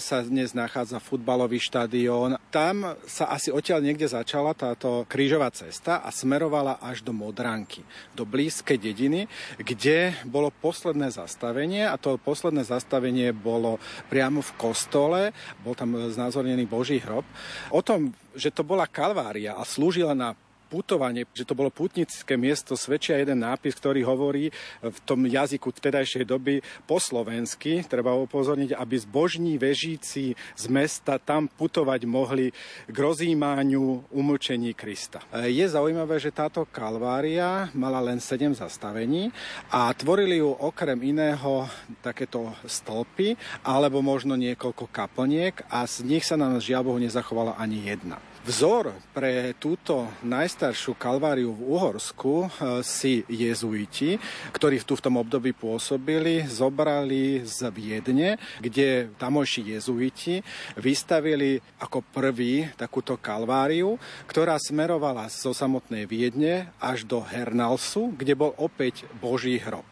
sa 0.03 0.27
dnes 0.27 0.59
nachádza 0.59 0.99
futbalový 0.99 1.63
štadión. 1.63 2.35
Tam 2.51 2.99
sa 3.07 3.31
asi 3.31 3.55
odtiaľ 3.55 3.79
niekde 3.87 4.11
začala 4.11 4.59
táto 4.59 5.07
krížová 5.07 5.55
cesta 5.55 6.03
a 6.03 6.11
smerovala 6.11 6.83
až 6.83 7.07
do 7.07 7.15
Modranky, 7.15 7.87
do 8.19 8.27
blízkej 8.27 8.75
dediny, 8.75 9.31
kde 9.63 10.19
bolo 10.27 10.51
posledné 10.51 11.15
zastavenie 11.15 11.87
a 11.87 11.95
to 11.95 12.19
posledné 12.19 12.67
zastavenie 12.67 13.31
bolo 13.31 13.79
priamo 14.11 14.43
v 14.43 14.53
kostole, 14.59 15.21
bol 15.63 15.79
tam 15.79 15.95
znázornený 15.95 16.67
Boží 16.67 16.99
hrob. 16.99 17.23
O 17.71 17.87
tom, 17.87 18.11
že 18.35 18.51
to 18.51 18.67
bola 18.67 18.91
kalvária 18.91 19.55
a 19.55 19.63
slúžila 19.63 20.19
na 20.19 20.35
putovanie, 20.71 21.27
že 21.35 21.43
to 21.43 21.59
bolo 21.59 21.75
putnické 21.75 22.39
miesto, 22.39 22.79
svedčia 22.79 23.19
jeden 23.19 23.43
nápis, 23.43 23.75
ktorý 23.75 24.07
hovorí 24.07 24.55
v 24.79 24.99
tom 25.03 25.27
jazyku 25.27 25.75
vtedajšej 25.75 26.25
doby 26.31 26.63
po 26.87 27.03
slovensky, 27.03 27.83
treba 27.83 28.15
upozorniť, 28.15 28.79
aby 28.79 28.95
zbožní 28.95 29.59
vežíci 29.59 30.39
z 30.39 30.65
mesta 30.71 31.19
tam 31.19 31.51
putovať 31.51 32.07
mohli 32.07 32.55
k 32.87 32.97
rozímaniu 32.97 34.07
umlčení 34.15 34.71
Krista. 34.79 35.19
Je 35.35 35.67
zaujímavé, 35.67 36.23
že 36.23 36.31
táto 36.31 36.63
kalvária 36.71 37.67
mala 37.75 37.99
len 37.99 38.23
7 38.23 38.55
zastavení 38.55 39.35
a 39.75 39.91
tvorili 39.91 40.39
ju 40.39 40.55
okrem 40.55 40.97
iného 41.03 41.67
takéto 41.99 42.55
stĺpy 42.63 43.35
alebo 43.67 44.05
možno 44.05 44.39
niekoľko 44.39 44.87
kaplniek 44.93 45.67
a 45.67 45.89
z 45.89 46.07
nich 46.07 46.23
sa 46.29 46.39
nám 46.39 46.63
žiaľ 46.63 47.03
nezachovala 47.03 47.57
ani 47.59 47.89
jedna. 47.89 48.30
Vzor 48.41 48.97
pre 49.13 49.53
túto 49.61 50.09
najstaršiu 50.25 50.97
kalváriu 50.97 51.53
v 51.53 51.77
Uhorsku 51.77 52.49
eh, 52.49 52.81
si 52.81 53.21
jezuiti, 53.29 54.17
ktorí 54.57 54.81
v 54.81 54.89
tom 54.89 55.21
období 55.21 55.53
pôsobili, 55.53 56.49
zobrali 56.49 57.45
z 57.45 57.69
Viedne, 57.69 58.41
kde 58.65 59.13
tamojší 59.21 59.77
jezuiti 59.77 60.41
vystavili 60.81 61.61
ako 61.85 62.01
prvý 62.01 62.73
takúto 62.81 63.21
kalváriu, 63.21 64.01
ktorá 64.25 64.57
smerovala 64.57 65.29
zo 65.29 65.53
samotnej 65.53 66.09
Viedne 66.09 66.73
až 66.81 67.05
do 67.05 67.21
Hernalsu, 67.21 68.17
kde 68.17 68.33
bol 68.41 68.57
opäť 68.57 69.05
Boží 69.21 69.61
hrob. 69.61 69.90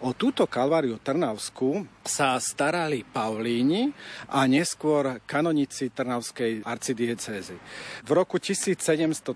O 0.00 0.16
túto 0.16 0.48
kalváriu 0.48 0.96
Trnavskú 0.96 1.84
sa 2.00 2.40
starali 2.40 3.04
Paulíni 3.04 3.92
a 4.32 4.48
neskôr 4.48 5.20
kanonici 5.28 5.92
Trnavskej 5.92 6.64
arcidiecézy. 6.64 7.60
V 8.08 8.10
roku 8.16 8.40
1732 8.40 9.28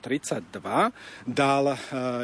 dal 1.29 1.65
eh, 1.69 1.77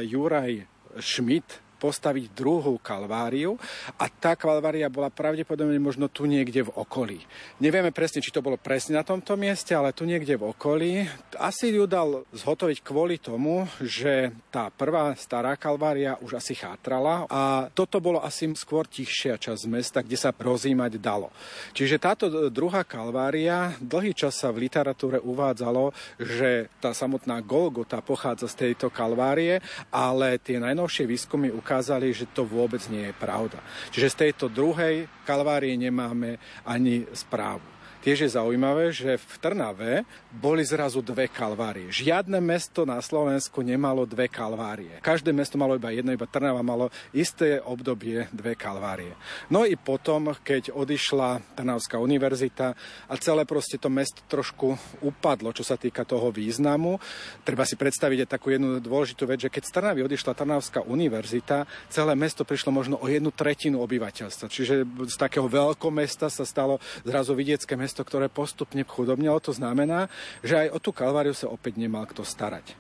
Juraj 0.09 0.57
Schmidt 1.05 1.70
postaviť 1.81 2.37
druhú 2.37 2.77
kalváriu 2.77 3.57
a 3.97 4.13
tá 4.13 4.37
kalvária 4.37 4.93
bola 4.93 5.09
pravdepodobne 5.09 5.81
možno 5.81 6.13
tu 6.13 6.29
niekde 6.29 6.69
v 6.69 6.75
okolí. 6.77 7.25
Nevieme 7.57 7.89
presne, 7.89 8.21
či 8.21 8.29
to 8.29 8.45
bolo 8.45 8.61
presne 8.61 9.01
na 9.01 9.05
tomto 9.05 9.41
mieste, 9.41 9.73
ale 9.73 9.97
tu 9.97 10.05
niekde 10.05 10.37
v 10.37 10.53
okolí. 10.53 11.09
Asi 11.41 11.73
ju 11.73 11.89
dal 11.89 12.29
zhotoviť 12.37 12.85
kvôli 12.85 13.17
tomu, 13.17 13.65
že 13.81 14.29
tá 14.53 14.69
prvá 14.69 15.17
stará 15.17 15.57
kalvária 15.57 16.21
už 16.21 16.37
asi 16.37 16.53
chátrala 16.53 17.25
a 17.33 17.73
toto 17.73 17.97
bolo 18.03 18.21
asi 18.21 18.45
skôr 18.53 18.85
tichšia 18.85 19.41
časť 19.41 19.65
mesta, 19.71 20.05
kde 20.05 20.21
sa 20.21 20.37
rozímať 20.37 21.01
dalo. 21.01 21.33
Čiže 21.73 21.97
táto 21.97 22.27
druhá 22.51 22.85
kalvária, 22.85 23.73
dlhý 23.81 24.13
čas 24.13 24.37
sa 24.37 24.51
v 24.51 24.67
literatúre 24.67 25.23
uvádzalo, 25.23 25.95
že 26.19 26.67
tá 26.83 26.91
samotná 26.91 27.39
Golgota 27.41 28.03
pochádza 28.03 28.51
z 28.51 28.69
tejto 28.69 28.91
kalvárie, 28.91 29.63
ale 29.95 30.37
tie 30.43 30.59
najnovšie 30.59 31.07
výskumy 31.07 31.49
ukazujú, 31.55 31.70
ukázali, 31.71 32.11
že 32.11 32.27
to 32.27 32.43
vôbec 32.43 32.83
nie 32.91 33.07
je 33.07 33.15
pravda. 33.15 33.63
Čiže 33.95 34.11
z 34.11 34.21
tejto 34.27 34.51
druhej 34.51 35.07
kalvárie 35.23 35.79
nemáme 35.79 36.43
ani 36.67 37.07
správu. 37.15 37.63
Tiež 38.01 38.25
je 38.25 38.33
zaujímavé, 38.33 38.97
že 38.97 39.21
v 39.21 39.35
Trnave 39.45 40.09
boli 40.33 40.65
zrazu 40.65 41.05
dve 41.05 41.29
kalvárie. 41.29 41.93
Žiadne 41.93 42.41
mesto 42.41 42.89
na 42.89 42.97
Slovensku 43.05 43.61
nemalo 43.61 44.09
dve 44.09 44.25
kalvárie. 44.25 45.05
Každé 45.05 45.37
mesto 45.37 45.61
malo 45.61 45.77
iba 45.77 45.93
jedno, 45.93 46.09
iba 46.09 46.25
Trnava 46.25 46.65
malo 46.65 46.89
isté 47.13 47.61
obdobie 47.61 48.25
dve 48.33 48.57
kalvárie. 48.57 49.13
No 49.53 49.69
i 49.69 49.77
potom, 49.77 50.33
keď 50.33 50.73
odišla 50.73 51.61
Trnavská 51.61 52.01
univerzita 52.01 52.73
a 53.05 53.15
celé 53.21 53.45
proste 53.45 53.77
to 53.77 53.93
mesto 53.93 54.25
trošku 54.33 54.81
upadlo, 55.05 55.53
čo 55.53 55.61
sa 55.61 55.77
týka 55.77 56.09
toho 56.09 56.33
významu. 56.33 56.97
Treba 57.45 57.69
si 57.69 57.77
predstaviť 57.77 58.25
aj 58.25 58.33
takú 58.33 58.49
jednu 58.49 58.81
dôležitú 58.81 59.29
vec, 59.29 59.45
že 59.45 59.53
keď 59.53 59.63
z 59.69 59.75
Trnavy 59.77 60.01
odišla 60.09 60.33
Trnavská 60.33 60.81
univerzita, 60.89 61.69
celé 61.93 62.17
mesto 62.17 62.49
prišlo 62.49 62.73
možno 62.73 62.97
o 62.97 63.05
jednu 63.13 63.29
tretinu 63.29 63.85
obyvateľstva. 63.85 64.49
Čiže 64.49 64.89
z 65.05 65.17
takého 65.21 65.45
veľkomesta 65.45 66.33
sa 66.33 66.49
stalo 66.49 66.81
zrazu 67.05 67.37
vidiecké 67.37 67.77
mesto 67.77 67.90
mesto, 67.91 68.07
ktoré 68.07 68.31
postupne 68.31 68.87
chudobnilo. 68.87 69.43
To 69.43 69.51
znamená, 69.51 70.07
že 70.47 70.63
aj 70.63 70.69
o 70.71 70.79
tú 70.79 70.95
kalváriu 70.95 71.35
sa 71.35 71.51
opäť 71.51 71.75
nemal 71.75 72.07
kto 72.07 72.23
starať. 72.23 72.79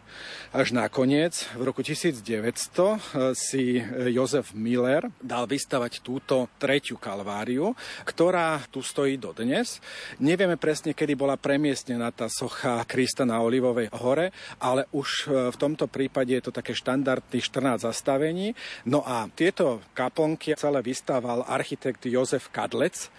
Až 0.51 0.75
nakoniec, 0.75 1.47
v 1.55 1.63
roku 1.67 1.83
1900, 1.83 2.23
eh, 2.31 3.35
si 3.35 3.79
eh, 3.79 4.11
Jozef 4.15 4.55
Miller 4.55 5.07
dal 5.19 5.51
vystavať 5.51 6.03
túto 6.03 6.51
tretiu 6.59 6.99
kalváriu, 6.99 7.75
ktorá 8.07 8.63
tu 8.71 8.83
stojí 8.83 9.19
dodnes. 9.19 9.83
Nevieme 10.19 10.59
presne, 10.59 10.95
kedy 10.95 11.15
bola 11.15 11.39
premiestnená 11.39 12.11
tá 12.11 12.27
socha 12.27 12.83
Krista 12.87 13.27
na 13.27 13.43
Olivovej 13.43 13.91
hore, 13.99 14.31
ale 14.63 14.87
už 14.95 15.27
eh, 15.27 15.51
v 15.51 15.57
tomto 15.59 15.87
prípade 15.91 16.35
je 16.35 16.51
to 16.51 16.55
také 16.55 16.75
štandardný 16.75 17.39
14 17.43 17.83
zastavení. 17.87 18.55
No 18.87 19.03
a 19.07 19.27
tieto 19.35 19.83
kaplnky 19.95 20.55
celé 20.59 20.83
vystával 20.83 21.47
architekt 21.47 22.07
Jozef 22.07 22.51
Kadlec, 22.51 23.11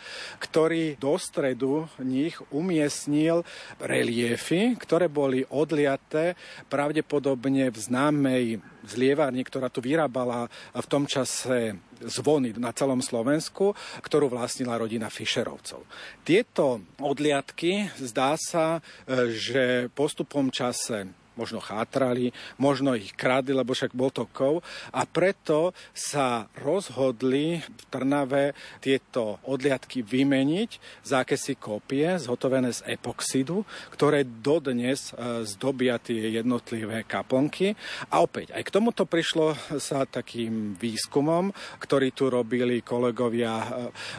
ktorý 0.43 0.99
do 0.99 1.15
stredu 1.15 1.80
nich 2.03 2.37
umiestnil 2.51 3.45
reliefy, 3.79 4.75
ktoré 4.75 5.07
boli 5.07 5.45
odliaté 5.47 6.35
pravdepodobne 6.67 7.69
v 7.71 7.77
známej 7.77 8.45
zlievárni, 8.85 9.45
ktorá 9.45 9.69
tu 9.69 9.79
vyrábala 9.79 10.49
v 10.73 10.87
tom 10.89 11.05
čase 11.05 11.77
zvony 12.01 12.57
na 12.57 12.73
celom 12.73 12.97
Slovensku, 12.97 13.77
ktorú 14.01 14.33
vlastnila 14.33 14.81
rodina 14.81 15.13
Fischerovcov. 15.13 15.85
Tieto 16.25 16.81
odliadky 16.97 17.93
zdá 18.01 18.33
sa, 18.41 18.81
že 19.29 19.85
postupom 19.93 20.49
čase 20.49 21.20
možno 21.41 21.57
chátrali, 21.57 22.29
možno 22.61 22.93
ich 22.93 23.17
kradli, 23.17 23.57
lebo 23.57 23.73
však 23.73 23.97
bol 23.97 24.13
to 24.13 24.29
kov. 24.29 24.61
A 24.93 25.09
preto 25.09 25.73
sa 25.89 26.45
rozhodli 26.61 27.57
v 27.65 27.83
Trnave 27.89 28.53
tieto 28.77 29.41
odliadky 29.49 30.05
vymeniť 30.05 31.01
za 31.01 31.25
akési 31.25 31.57
kópie 31.57 32.21
zhotovené 32.21 32.69
z 32.69 32.85
epoxidu, 32.93 33.65
ktoré 33.89 34.21
dodnes 34.21 35.09
e, 35.09 35.41
zdobia 35.49 35.97
tie 35.97 36.29
jednotlivé 36.29 37.01
kaplnky. 37.01 37.73
A 38.13 38.21
opäť, 38.21 38.53
aj 38.53 38.63
k 38.69 38.73
tomuto 38.73 39.09
prišlo 39.09 39.57
sa 39.81 40.05
takým 40.05 40.77
výskumom, 40.77 41.49
ktorý 41.81 42.13
tu 42.13 42.29
robili 42.29 42.85
kolegovia 42.85 43.53
e, 43.57 43.67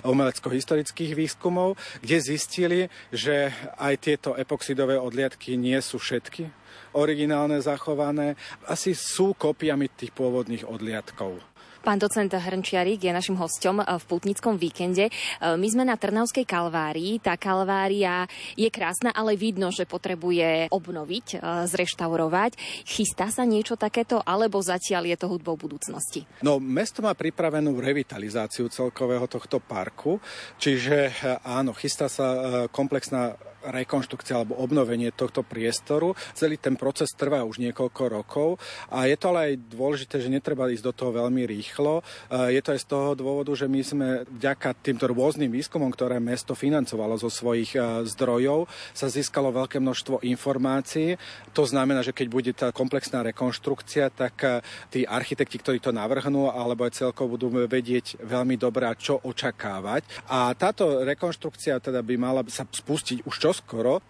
umelecko-historických 0.02 1.14
výskumov, 1.14 1.78
kde 2.02 2.18
zistili, 2.18 2.80
že 3.14 3.54
aj 3.78 3.94
tieto 4.02 4.30
epoxidové 4.34 4.98
odliadky 4.98 5.54
nie 5.54 5.78
sú 5.78 6.02
všetky 6.02 6.61
originálne 6.94 7.60
zachované, 7.60 8.36
asi 8.68 8.92
sú 8.96 9.36
kopiami 9.36 9.92
tých 9.92 10.12
pôvodných 10.14 10.68
odliadkov. 10.68 11.52
Pán 11.82 11.98
docent 11.98 12.30
Hrnčiarik 12.30 13.02
je 13.02 13.10
našim 13.10 13.34
hostom 13.34 13.82
v 13.82 14.04
Putnickom 14.06 14.54
víkende. 14.54 15.10
My 15.42 15.66
sme 15.66 15.82
na 15.82 15.98
Trnavskej 15.98 16.46
kalvárii. 16.46 17.18
Tá 17.18 17.34
kalvária 17.34 18.22
je 18.54 18.70
krásna, 18.70 19.10
ale 19.10 19.34
vidno, 19.34 19.74
že 19.74 19.82
potrebuje 19.82 20.70
obnoviť, 20.70 21.42
zreštaurovať. 21.42 22.54
Chystá 22.86 23.34
sa 23.34 23.42
niečo 23.42 23.74
takéto, 23.74 24.22
alebo 24.22 24.62
zatiaľ 24.62 25.10
je 25.10 25.16
to 25.18 25.26
hudbou 25.26 25.58
budúcnosti? 25.58 26.22
No, 26.38 26.62
mesto 26.62 27.02
má 27.02 27.18
pripravenú 27.18 27.74
revitalizáciu 27.82 28.70
celkového 28.70 29.26
tohto 29.26 29.58
parku, 29.58 30.22
čiže 30.62 31.10
áno, 31.42 31.74
chystá 31.74 32.06
sa 32.06 32.70
komplexná 32.70 33.34
rekonštrukcia 33.64 34.34
alebo 34.38 34.58
obnovenie 34.58 35.14
tohto 35.14 35.46
priestoru. 35.46 36.18
Celý 36.34 36.58
ten 36.58 36.74
proces 36.74 37.12
trvá 37.14 37.46
už 37.46 37.62
niekoľko 37.62 38.02
rokov 38.10 38.48
a 38.90 39.06
je 39.06 39.16
to 39.16 39.30
ale 39.30 39.40
aj 39.52 39.54
dôležité, 39.70 40.18
že 40.18 40.32
netreba 40.32 40.70
ísť 40.70 40.84
do 40.84 40.92
toho 40.92 41.10
veľmi 41.14 41.46
rýchlo. 41.46 42.02
Je 42.30 42.60
to 42.64 42.74
aj 42.74 42.80
z 42.82 42.86
toho 42.90 43.14
dôvodu, 43.14 43.52
že 43.54 43.70
my 43.70 43.80
sme 43.84 44.08
vďaka 44.26 44.74
týmto 44.82 45.06
rôznym 45.06 45.52
výskumom, 45.52 45.92
ktoré 45.94 46.18
mesto 46.18 46.56
financovalo 46.58 47.14
zo 47.20 47.30
svojich 47.30 47.76
e, 47.76 48.08
zdrojov, 48.08 48.66
sa 48.96 49.06
získalo 49.06 49.54
veľké 49.54 49.78
množstvo 49.78 50.24
informácií. 50.26 51.20
To 51.54 51.62
znamená, 51.68 52.02
že 52.02 52.16
keď 52.16 52.26
bude 52.26 52.52
tá 52.56 52.68
komplexná 52.74 53.22
rekonštrukcia, 53.22 54.10
tak 54.10 54.34
e, 54.42 54.48
tí 54.90 55.00
architekti, 55.04 55.60
ktorí 55.60 55.78
to 55.78 55.94
navrhnú, 55.94 56.50
alebo 56.50 56.88
aj 56.88 56.98
celkovo 56.98 57.36
budú 57.36 57.68
vedieť 57.68 58.18
veľmi 58.24 58.56
dobré, 58.58 58.88
čo 58.98 59.20
očakávať. 59.22 60.26
A 60.32 60.50
táto 60.58 61.04
rekonštrukcia 61.06 61.78
teda 61.78 62.02
by 62.02 62.14
mala 62.18 62.42
sa 62.50 62.66
spustiť 62.66 63.24
už 63.28 63.34
čo 63.38 63.51
čoskoro, 63.52 64.00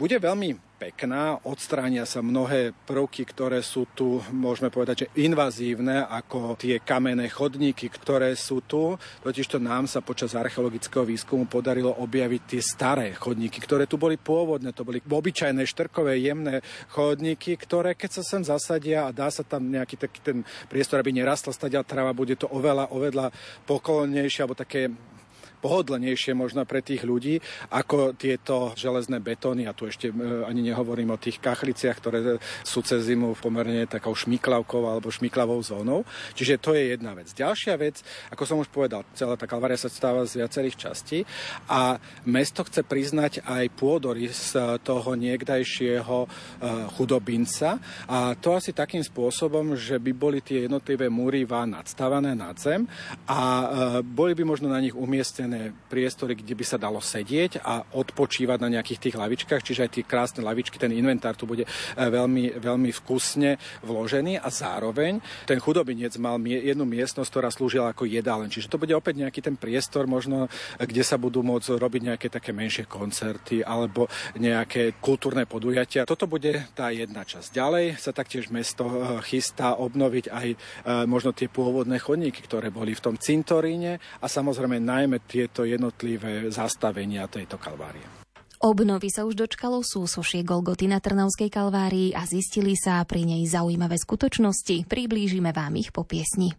bude 0.00 0.16
veľmi 0.16 0.56
pekná, 0.80 1.36
odstránia 1.44 2.08
sa 2.08 2.24
mnohé 2.24 2.72
prvky, 2.88 3.28
ktoré 3.28 3.60
sú 3.60 3.84
tu, 3.92 4.24
môžeme 4.32 4.72
povedať, 4.72 5.04
že 5.04 5.12
invazívne, 5.20 6.08
ako 6.08 6.56
tie 6.56 6.80
kamenné 6.80 7.28
chodníky, 7.28 7.92
ktoré 7.92 8.32
sú 8.32 8.64
tu. 8.64 8.96
Totižto 9.20 9.60
nám 9.60 9.84
sa 9.84 10.00
počas 10.00 10.32
archeologického 10.32 11.04
výskumu 11.04 11.44
podarilo 11.44 11.92
objaviť 12.00 12.42
tie 12.48 12.64
staré 12.64 13.12
chodníky, 13.12 13.60
ktoré 13.60 13.84
tu 13.84 14.00
boli 14.00 14.16
pôvodné. 14.16 14.72
To 14.72 14.88
boli 14.88 15.04
obyčajné 15.04 15.68
štrkové, 15.68 16.16
jemné 16.16 16.64
chodníky, 16.88 17.60
ktoré 17.60 17.92
keď 17.92 18.10
sa 18.16 18.22
sem 18.24 18.40
zasadia 18.40 19.04
a 19.04 19.12
dá 19.12 19.28
sa 19.28 19.44
tam 19.44 19.68
nejaký 19.68 20.00
taký 20.00 20.24
ten 20.24 20.38
priestor, 20.72 21.04
aby 21.04 21.12
nerastla 21.12 21.52
stadia 21.52 21.84
trava, 21.84 22.16
bude 22.16 22.40
to 22.40 22.48
oveľa, 22.48 22.88
oveľa 22.88 23.28
pokolnejšie 23.68 24.48
alebo 24.48 24.56
také 24.56 24.88
pohodlnejšie 25.60 26.32
možno 26.32 26.64
pre 26.64 26.80
tých 26.80 27.04
ľudí, 27.04 27.38
ako 27.70 28.16
tieto 28.16 28.72
železné 28.74 29.20
betóny. 29.20 29.68
A 29.68 29.76
tu 29.76 29.86
ešte 29.86 30.08
e, 30.08 30.14
ani 30.48 30.64
nehovorím 30.72 31.14
o 31.14 31.20
tých 31.20 31.38
kachliciach, 31.38 31.96
ktoré 32.00 32.40
sú 32.64 32.80
cez 32.80 33.06
zimu 33.06 33.36
pomerne 33.36 33.84
takou 33.84 34.16
šmiklavkou 34.16 34.88
alebo 34.88 35.12
šmiklavou 35.12 35.60
zónou. 35.60 36.08
Čiže 36.32 36.60
to 36.62 36.72
je 36.72 36.96
jedna 36.96 37.12
vec. 37.12 37.30
Ďalšia 37.36 37.74
vec, 37.76 38.00
ako 38.32 38.42
som 38.48 38.56
už 38.58 38.72
povedal, 38.72 39.04
celá 39.12 39.36
tá 39.36 39.44
kalvária 39.44 39.76
sa 39.76 39.92
stáva 39.92 40.24
z 40.24 40.40
viacerých 40.40 40.76
častí 40.76 41.18
a 41.68 42.00
mesto 42.24 42.64
chce 42.64 42.80
priznať 42.82 43.44
aj 43.44 43.64
pôdory 43.76 44.32
z 44.32 44.78
toho 44.80 45.12
niekdajšieho 45.18 46.18
e, 46.24 46.28
chudobinca 46.96 47.76
a 48.08 48.32
to 48.38 48.56
asi 48.56 48.72
takým 48.72 49.02
spôsobom, 49.02 49.74
že 49.74 49.98
by 49.98 50.12
boli 50.14 50.38
tie 50.40 50.64
jednotlivé 50.64 51.10
múry 51.10 51.42
nadstavané 51.50 52.38
nad 52.38 52.54
zem 52.56 52.86
a 53.26 53.40
e, 53.42 53.66
boli 54.06 54.38
by 54.38 54.46
možno 54.46 54.70
na 54.70 54.78
nich 54.78 54.94
umiestnené 54.94 55.49
vytvorené 55.50 55.74
priestory, 55.90 56.38
kde 56.38 56.54
by 56.54 56.64
sa 56.64 56.78
dalo 56.78 57.02
sedieť 57.02 57.58
a 57.66 57.82
odpočívať 57.82 58.58
na 58.62 58.78
nejakých 58.78 59.10
tých 59.10 59.18
lavičkách, 59.18 59.62
čiže 59.66 59.82
aj 59.86 59.90
tie 59.90 60.04
krásne 60.06 60.40
lavičky, 60.46 60.78
ten 60.78 60.94
inventár 60.94 61.34
tu 61.34 61.50
bude 61.50 61.66
e, 61.66 61.68
veľmi, 61.98 62.62
veľmi 62.62 62.90
vkusne 63.02 63.58
vložený 63.82 64.38
a 64.38 64.48
zároveň 64.48 65.18
ten 65.50 65.58
chudobinec 65.58 66.14
mal 66.22 66.38
jednu 66.38 66.86
miestnosť, 66.86 67.30
ktorá 67.30 67.48
slúžila 67.50 67.90
ako 67.90 68.06
jedálen. 68.06 68.46
Čiže 68.46 68.70
to 68.70 68.78
bude 68.78 68.94
opäť 68.94 69.26
nejaký 69.26 69.40
ten 69.42 69.56
priestor 69.58 70.06
možno, 70.06 70.46
kde 70.78 71.02
sa 71.02 71.18
budú 71.18 71.42
môcť 71.42 71.74
robiť 71.74 72.02
nejaké 72.14 72.28
také 72.30 72.54
menšie 72.54 72.86
koncerty 72.86 73.66
alebo 73.66 74.06
nejaké 74.38 75.02
kultúrne 75.02 75.44
podujatia. 75.50 76.06
Toto 76.06 76.30
bude 76.30 76.70
tá 76.78 76.94
jedna 76.94 77.26
časť. 77.26 77.50
Ďalej 77.50 77.84
sa 77.98 78.14
taktiež 78.14 78.54
mesto 78.54 78.86
e, 78.86 78.94
chystá 79.26 79.74
obnoviť 79.74 80.24
aj 80.30 80.48
e, 80.54 80.56
možno 81.10 81.34
tie 81.34 81.50
pôvodné 81.50 81.98
chodníky, 81.98 82.38
ktoré 82.46 82.70
boli 82.70 82.94
v 82.94 83.02
tom 83.02 83.14
cintoríne 83.18 83.98
a 84.22 84.26
samozrejme 84.30 84.78
najmä 84.78 85.18
tie 85.26 85.39
tieto 85.40 85.64
jednotlivé 85.64 86.52
zastavenia 86.52 87.24
tejto 87.24 87.56
kalvárie. 87.56 88.04
Obnovy 88.60 89.08
sa 89.08 89.24
už 89.24 89.40
dočkalo 89.40 89.80
súsošie 89.80 90.44
Golgoty 90.44 90.84
na 90.84 91.00
Trnavskej 91.00 91.48
kalvárii 91.48 92.12
a 92.12 92.28
zistili 92.28 92.76
sa 92.76 93.00
pri 93.08 93.24
nej 93.24 93.48
zaujímavé 93.48 93.96
skutočnosti. 93.96 94.84
Priblížime 94.84 95.48
vám 95.56 95.80
ich 95.80 95.96
po 95.96 96.04
piesni. 96.04 96.52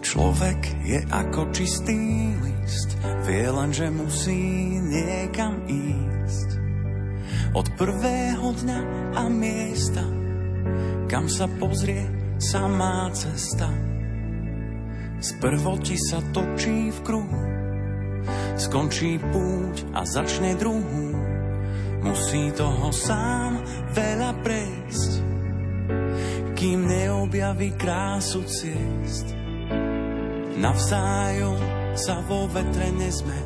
Človek 0.00 0.60
je 0.80 1.00
ako 1.12 1.52
čistý 1.52 2.32
list, 2.40 2.96
vie 3.28 3.48
len, 3.52 3.68
že 3.68 3.92
musí 3.92 4.40
niekam 4.80 5.60
ísť. 5.68 6.48
Od 7.52 7.68
prvého 7.76 8.48
dňa 8.64 8.80
a 9.12 9.28
miesta 9.28 10.22
kam 11.08 11.28
sa 11.28 11.46
pozrie 11.60 12.08
samá 12.40 13.12
cesta. 13.12 13.68
Sprvo 15.22 15.78
ti 15.78 15.94
sa 15.94 16.18
točí 16.34 16.90
v 16.90 16.98
kruhu, 17.06 17.42
skončí 18.58 19.22
púť 19.22 19.86
a 19.94 20.02
začne 20.02 20.58
druhú. 20.58 21.14
Musí 22.02 22.50
toho 22.50 22.90
sám 22.90 23.62
veľa 23.94 24.34
prejsť, 24.42 25.10
kým 26.58 26.90
neobjaví 26.90 27.78
krásu 27.78 28.42
ciest. 28.42 29.30
Navzájom 30.58 31.62
sa 31.94 32.18
vo 32.26 32.50
vetre 32.50 32.90
nezme, 32.90 33.38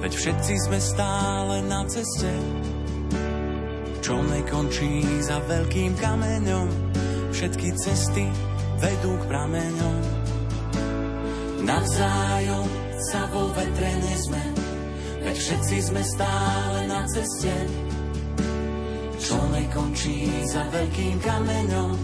veď 0.00 0.12
všetci 0.16 0.54
sme 0.64 0.78
stále 0.80 1.60
na 1.68 1.84
ceste 1.84 2.32
čo 4.04 4.20
nekončí 4.20 5.00
za 5.24 5.40
veľkým 5.48 5.96
kameňom. 5.96 6.68
Všetky 7.32 7.72
cesty 7.72 8.28
vedú 8.76 9.16
k 9.16 9.24
prameňom. 9.32 10.00
Navzájom 11.64 12.68
sa 13.00 13.24
vo 13.32 13.48
vetre 13.56 13.90
nezme, 14.04 14.44
veď 15.24 15.36
všetci 15.40 15.76
sme 15.88 16.02
stále 16.04 16.84
na 16.84 17.00
ceste. 17.08 17.56
Čo 19.24 19.40
nekončí 19.56 20.28
za 20.52 20.68
veľkým 20.68 21.16
kameňom, 21.24 21.96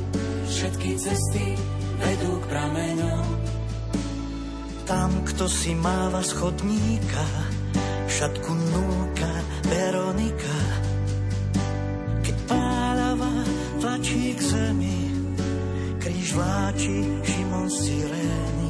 všetky 0.49 0.97
cesty 0.97 1.53
vedú 2.01 2.33
k 2.41 2.45
prameňom. 2.49 3.25
Tam, 4.89 5.13
kto 5.29 5.45
si 5.53 5.77
máva 5.77 6.25
schodníka, 6.25 7.29
šatku 8.09 8.53
núka 8.73 9.33
Veronika, 9.69 10.60
k 14.41 14.43
zemi, 14.57 15.01
kríž 16.01 16.33
vláči 16.33 16.97
Šimon 17.29 17.69
z 17.69 17.77
Cyrény. 17.85 18.69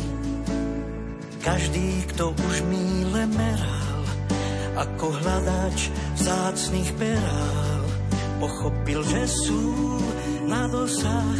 Každý, 1.46 1.88
kto 2.10 2.34
už 2.34 2.54
míle 2.66 3.22
meral, 3.30 4.02
ako 4.74 5.14
hľadač 5.14 5.94
vzácných 6.18 6.90
perál, 6.98 7.82
pochopil, 8.42 9.00
že 9.06 9.22
sú 9.30 9.62
na 10.50 10.66
dosah, 10.66 11.38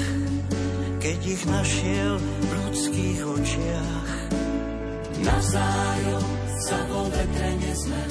keď 1.02 1.18
ich 1.26 1.42
našiel 1.50 2.14
v 2.22 2.50
ľudských 2.54 3.18
očiach. 3.26 4.10
Navzájom 5.26 6.26
sa 6.70 6.78
vo 6.86 7.02
vetre 7.10 7.50
nesme, 7.58 8.02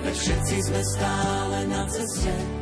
veď 0.00 0.14
všetci 0.16 0.56
sme 0.64 0.80
stále 0.96 1.56
na 1.68 1.82
ceste, 1.92 2.61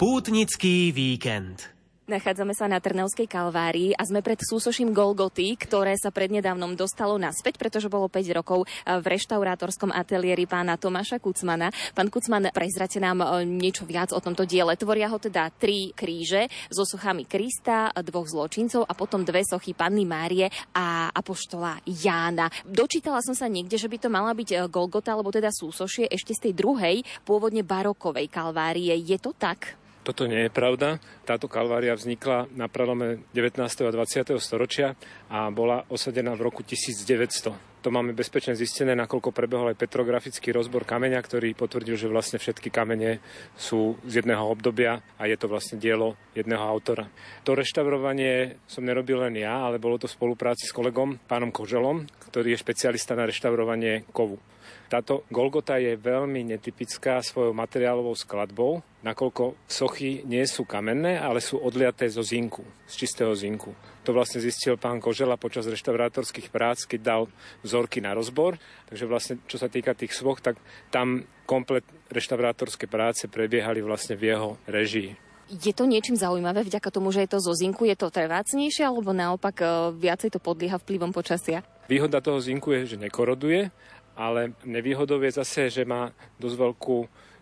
Pútnický 0.00 0.96
víkend. 0.96 1.76
Nachádzame 2.08 2.56
sa 2.56 2.64
na 2.64 2.80
Trnavskej 2.80 3.28
kalvárii 3.28 3.92
a 3.92 4.00
sme 4.08 4.24
pred 4.24 4.40
súsoším 4.40 4.96
Golgoty, 4.96 5.52
ktoré 5.60 5.92
sa 6.00 6.08
prednedávnom 6.08 6.72
dostalo 6.72 7.20
naspäť, 7.20 7.60
pretože 7.60 7.92
bolo 7.92 8.08
5 8.08 8.24
rokov 8.32 8.64
v 8.88 9.04
reštaurátorskom 9.04 9.92
ateliéri 9.92 10.48
pána 10.48 10.80
Tomáša 10.80 11.20
Kucmana. 11.20 11.68
Pán 11.92 12.08
Kucman, 12.08 12.48
prezrate 12.48 12.96
nám 12.96 13.20
e, 13.20 13.44
niečo 13.44 13.84
viac 13.84 14.16
o 14.16 14.24
tomto 14.24 14.48
diele. 14.48 14.72
Tvoria 14.72 15.12
ho 15.12 15.20
teda 15.20 15.52
tri 15.52 15.92
kríže 15.92 16.48
so 16.72 16.88
sochami 16.88 17.28
Krista, 17.28 17.92
dvoch 17.92 18.24
zločincov 18.24 18.88
a 18.88 18.96
potom 18.96 19.20
dve 19.20 19.44
sochy 19.44 19.76
Panny 19.76 20.08
Márie 20.08 20.48
a 20.72 21.12
apoštola 21.12 21.76
Jána. 21.84 22.48
Dočítala 22.64 23.20
som 23.20 23.36
sa 23.36 23.52
niekde, 23.52 23.76
že 23.76 23.92
by 23.92 24.00
to 24.00 24.08
mala 24.08 24.32
byť 24.32 24.48
e, 24.48 24.64
Golgota, 24.72 25.12
alebo 25.12 25.28
teda 25.28 25.52
súsošie 25.52 26.08
ešte 26.08 26.32
z 26.32 26.48
tej 26.48 26.52
druhej, 26.56 27.04
pôvodne 27.28 27.60
barokovej 27.60 28.32
kalvárie. 28.32 28.96
Je 28.96 29.20
to 29.20 29.36
tak? 29.36 29.76
Toto 30.10 30.26
nie 30.26 30.42
je 30.42 30.50
pravda. 30.50 30.98
Táto 31.22 31.46
kalvária 31.46 31.94
vznikla 31.94 32.50
na 32.58 32.66
prelome 32.66 33.22
19. 33.30 33.62
a 33.62 33.94
20. 33.94 34.42
storočia 34.42 34.98
a 35.30 35.46
bola 35.54 35.86
osadená 35.86 36.34
v 36.34 36.50
roku 36.50 36.66
1900. 36.66 37.54
To 37.86 37.94
máme 37.94 38.10
bezpečne 38.10 38.58
zistené, 38.58 38.98
nakoľko 38.98 39.30
prebehol 39.30 39.70
aj 39.70 39.78
petrografický 39.78 40.50
rozbor 40.50 40.82
kameňa, 40.82 41.22
ktorý 41.22 41.54
potvrdil, 41.54 41.94
že 41.94 42.10
vlastne 42.10 42.42
všetky 42.42 42.74
kamene 42.74 43.22
sú 43.54 44.02
z 44.02 44.18
jedného 44.18 44.42
obdobia 44.50 44.98
a 45.14 45.30
je 45.30 45.38
to 45.38 45.46
vlastne 45.46 45.78
dielo 45.78 46.18
jedného 46.34 46.66
autora. 46.66 47.06
To 47.46 47.54
reštaurovanie 47.54 48.58
som 48.66 48.82
nerobil 48.82 49.22
len 49.22 49.38
ja, 49.38 49.62
ale 49.62 49.78
bolo 49.78 49.94
to 49.94 50.10
v 50.10 50.16
spolupráci 50.18 50.66
s 50.66 50.74
kolegom, 50.74 51.22
pánom 51.30 51.54
Koželom, 51.54 52.10
ktorý 52.34 52.58
je 52.58 52.62
špecialista 52.66 53.14
na 53.14 53.30
reštaurovanie 53.30 54.10
kovu. 54.10 54.42
Táto 54.90 55.22
Golgota 55.30 55.78
je 55.78 55.94
veľmi 55.94 56.50
netypická 56.50 57.22
svojou 57.22 57.54
materiálovou 57.54 58.18
skladbou, 58.18 58.82
nakoľko 59.06 59.54
sochy 59.70 60.26
nie 60.26 60.42
sú 60.50 60.66
kamenné, 60.66 61.14
ale 61.14 61.38
sú 61.38 61.62
odliaté 61.62 62.10
zo 62.10 62.26
zinku, 62.26 62.66
z 62.90 63.06
čistého 63.06 63.30
zinku. 63.38 63.70
To 64.02 64.10
vlastne 64.10 64.42
zistil 64.42 64.74
pán 64.74 64.98
Kožela 64.98 65.38
počas 65.38 65.70
reštaurátorských 65.70 66.50
prác, 66.50 66.90
keď 66.90 67.00
dal 67.06 67.22
vzorky 67.62 68.02
na 68.02 68.18
rozbor. 68.18 68.58
Takže 68.90 69.04
vlastne, 69.06 69.34
čo 69.46 69.62
sa 69.62 69.70
týka 69.70 69.94
tých 69.94 70.10
svoch, 70.10 70.42
tak 70.42 70.58
tam 70.90 71.22
komplet 71.46 71.86
reštaurátorské 72.10 72.90
práce 72.90 73.30
prebiehali 73.30 73.86
vlastne 73.86 74.18
v 74.18 74.34
jeho 74.34 74.58
režii. 74.66 75.14
Je 75.50 75.74
to 75.74 75.86
niečím 75.86 76.18
zaujímavé 76.18 76.66
vďaka 76.66 76.90
tomu, 76.90 77.14
že 77.14 77.26
je 77.26 77.30
to 77.30 77.38
zo 77.42 77.54
zinku? 77.54 77.86
Je 77.86 77.94
to 77.94 78.10
trvácnejšie 78.10 78.86
alebo 78.86 79.10
naopak 79.10 79.54
e, 79.58 79.66
viacej 79.98 80.34
to 80.34 80.38
podlieha 80.38 80.78
vplyvom 80.78 81.10
počasia? 81.10 81.66
Výhoda 81.90 82.22
toho 82.22 82.38
zinku 82.38 82.70
je, 82.70 82.94
že 82.94 82.96
nekoroduje 83.02 83.74
ale 84.20 84.52
nevýhodou 84.68 85.16
je 85.24 85.32
zase, 85.32 85.72
že 85.72 85.88
má 85.88 86.12
dosť 86.36 86.56
veľkú 86.60 86.98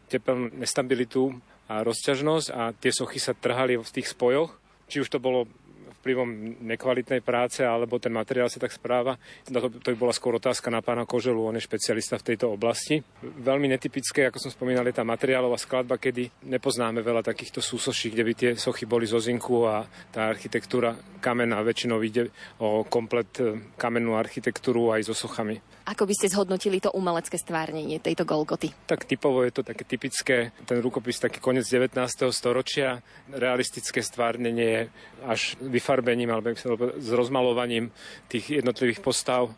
tepelnú 0.06 0.54
nestabilitu 0.54 1.34
a 1.66 1.82
rozťažnosť 1.82 2.46
a 2.54 2.70
tie 2.70 2.94
sochy 2.94 3.18
sa 3.18 3.34
trhali 3.34 3.74
v 3.74 3.90
tých 3.90 4.14
spojoch. 4.14 4.54
Či 4.86 5.02
už 5.02 5.10
to 5.10 5.18
bolo 5.18 5.50
vplyvom 5.98 6.62
nekvalitnej 6.62 7.20
práce, 7.20 7.60
alebo 7.66 7.98
ten 7.98 8.14
materiál 8.14 8.46
sa 8.46 8.62
tak 8.62 8.70
správa. 8.70 9.18
To, 9.50 9.68
to 9.68 9.92
by 9.92 9.96
bola 9.98 10.14
skôr 10.14 10.38
otázka 10.38 10.70
na 10.70 10.78
pána 10.80 11.04
Koželu, 11.04 11.36
on 11.36 11.58
je 11.58 11.66
špecialista 11.66 12.16
v 12.16 12.32
tejto 12.32 12.54
oblasti. 12.54 13.02
Veľmi 13.20 13.66
netypické, 13.68 14.30
ako 14.30 14.38
som 14.38 14.54
spomínal, 14.54 14.86
je 14.88 14.96
tá 14.96 15.04
materiálová 15.04 15.58
skladba, 15.58 15.98
kedy 15.98 16.48
nepoznáme 16.48 17.02
veľa 17.02 17.26
takýchto 17.26 17.58
súsoší, 17.58 18.14
kde 18.14 18.24
by 18.24 18.32
tie 18.32 18.50
sochy 18.54 18.86
boli 18.86 19.04
zo 19.04 19.18
zinku 19.18 19.66
a 19.66 19.84
tá 20.14 20.30
architektúra 20.30 20.94
kamená 21.18 21.60
väčšinou 21.66 21.98
ide 22.00 22.30
o 22.62 22.86
komplet 22.86 23.28
e, 23.42 23.58
kamennú 23.74 24.14
architektúru 24.14 24.94
aj 24.94 25.10
so 25.10 25.14
sochami. 25.18 25.58
Ako 25.88 26.04
by 26.04 26.12
ste 26.12 26.28
zhodnotili 26.28 26.84
to 26.84 26.92
umelecké 26.92 27.40
stvárnenie 27.40 27.96
tejto 27.96 28.28
Golgoty? 28.28 28.68
Tak 28.84 29.08
typovo 29.08 29.40
je 29.40 29.56
to 29.56 29.64
také 29.64 29.88
typické, 29.88 30.52
ten 30.68 30.84
rukopis 30.84 31.16
taký 31.16 31.40
koniec 31.40 31.64
19. 31.64 31.96
storočia, 32.28 33.00
realistické 33.32 34.04
stvárnenie 34.04 34.92
až 35.24 35.56
vyfarbením 35.64 36.28
alebo 36.28 36.52
s 36.92 37.08
rozmalovaním 37.08 37.88
tých 38.28 38.60
jednotlivých 38.60 39.00
postav, 39.00 39.48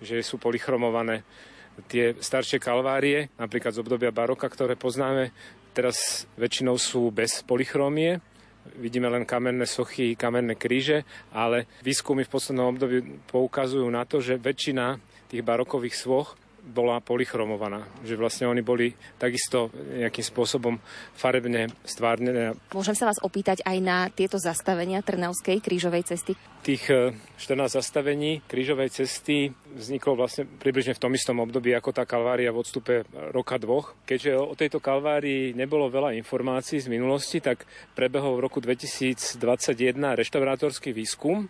že 0.00 0.24
sú 0.24 0.40
polychromované. 0.40 1.28
Tie 1.92 2.16
staršie 2.16 2.56
kalvárie, 2.56 3.28
napríklad 3.36 3.76
z 3.76 3.84
obdobia 3.84 4.08
baroka, 4.08 4.48
ktoré 4.48 4.80
poznáme, 4.80 5.36
teraz 5.76 6.24
väčšinou 6.40 6.80
sú 6.80 7.12
bez 7.12 7.44
polychromie, 7.44 8.16
vidíme 8.80 9.12
len 9.12 9.28
kamenné 9.28 9.68
sochy, 9.68 10.16
kamenné 10.16 10.56
kríže, 10.56 11.04
ale 11.36 11.68
výskumy 11.84 12.24
v 12.24 12.32
poslednom 12.32 12.72
období 12.72 13.04
poukazujú 13.28 13.84
na 13.92 14.08
to, 14.08 14.24
že 14.24 14.40
väčšina 14.40 15.15
tých 15.28 15.42
barokových 15.42 15.96
svoch 15.96 16.38
bola 16.66 16.98
polychromovaná. 16.98 17.86
Že 18.02 18.18
vlastne 18.18 18.46
oni 18.50 18.58
boli 18.60 18.90
takisto 19.22 19.70
nejakým 19.70 20.26
spôsobom 20.26 20.74
farebne 21.14 21.70
stvárnené. 21.86 22.58
Môžem 22.74 22.98
sa 22.98 23.06
vás 23.06 23.22
opýtať 23.22 23.62
aj 23.62 23.78
na 23.78 24.10
tieto 24.10 24.42
zastavenia 24.42 24.98
Trnavskej 25.06 25.62
krížovej 25.62 26.10
cesty? 26.10 26.34
Tých 26.66 26.90
14 26.90 27.14
e, 27.38 27.70
zastavení 27.70 28.30
krížovej 28.50 28.90
cesty 28.90 29.54
vzniklo 29.78 30.18
vlastne 30.18 30.50
približne 30.50 30.98
v 30.98 31.02
tom 31.06 31.14
istom 31.14 31.38
období 31.38 31.70
ako 31.70 31.94
tá 31.94 32.02
kalvária 32.02 32.50
v 32.50 32.58
odstupe 32.58 33.06
roka 33.30 33.62
dvoch. 33.62 33.94
Keďže 34.02 34.34
o 34.34 34.54
tejto 34.58 34.82
kalvárii 34.82 35.54
nebolo 35.54 35.86
veľa 35.86 36.18
informácií 36.18 36.82
z 36.82 36.90
minulosti, 36.90 37.38
tak 37.38 37.62
prebehol 37.94 38.42
v 38.42 38.44
roku 38.50 38.58
2021 38.58 39.38
reštaurátorský 40.18 40.90
výskum, 40.90 41.46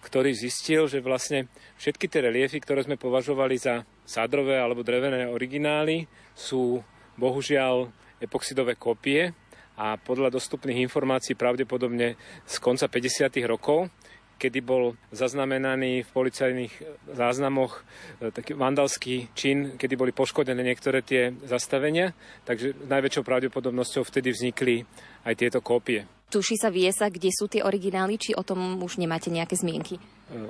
ktorý 0.00 0.32
zistil, 0.32 0.88
že 0.88 1.04
vlastne 1.04 1.52
všetky 1.76 2.08
tie 2.08 2.24
reliefy, 2.24 2.60
ktoré 2.60 2.84
sme 2.84 2.96
považovali 2.96 3.56
za 3.60 3.84
sádrové 4.08 4.56
alebo 4.56 4.84
drevené 4.84 5.28
originály, 5.28 6.08
sú 6.32 6.80
bohužiaľ 7.20 7.92
epoxidové 8.20 8.76
kopie 8.76 9.32
a 9.80 9.96
podľa 9.96 10.32
dostupných 10.32 10.84
informácií 10.84 11.36
pravdepodobne 11.36 12.16
z 12.44 12.54
konca 12.60 12.88
50. 12.88 13.32
rokov, 13.48 13.88
kedy 14.40 14.64
bol 14.64 14.96
zaznamenaný 15.12 16.04
v 16.04 16.10
policajných 16.16 16.74
záznamoch 17.12 17.84
e, 18.20 18.32
taký 18.32 18.56
vandalský 18.56 19.28
čin, 19.36 19.76
kedy 19.76 20.00
boli 20.00 20.16
poškodené 20.16 20.64
niektoré 20.64 21.04
tie 21.04 21.36
zastavenia, 21.44 22.16
takže 22.48 22.72
najväčšou 22.88 23.24
pravdepodobnosťou 23.24 24.08
vtedy 24.08 24.32
vznikli 24.32 24.88
aj 25.28 25.34
tieto 25.36 25.60
kópie. 25.60 26.19
Tuší 26.30 26.62
sa, 26.62 26.70
vie 26.70 26.86
sa, 26.94 27.10
kde 27.10 27.26
sú 27.34 27.50
tie 27.50 27.66
originály, 27.66 28.14
či 28.14 28.38
o 28.38 28.46
tom 28.46 28.78
už 28.78 29.02
nemáte 29.02 29.34
nejaké 29.34 29.58
zmienky? 29.58 29.98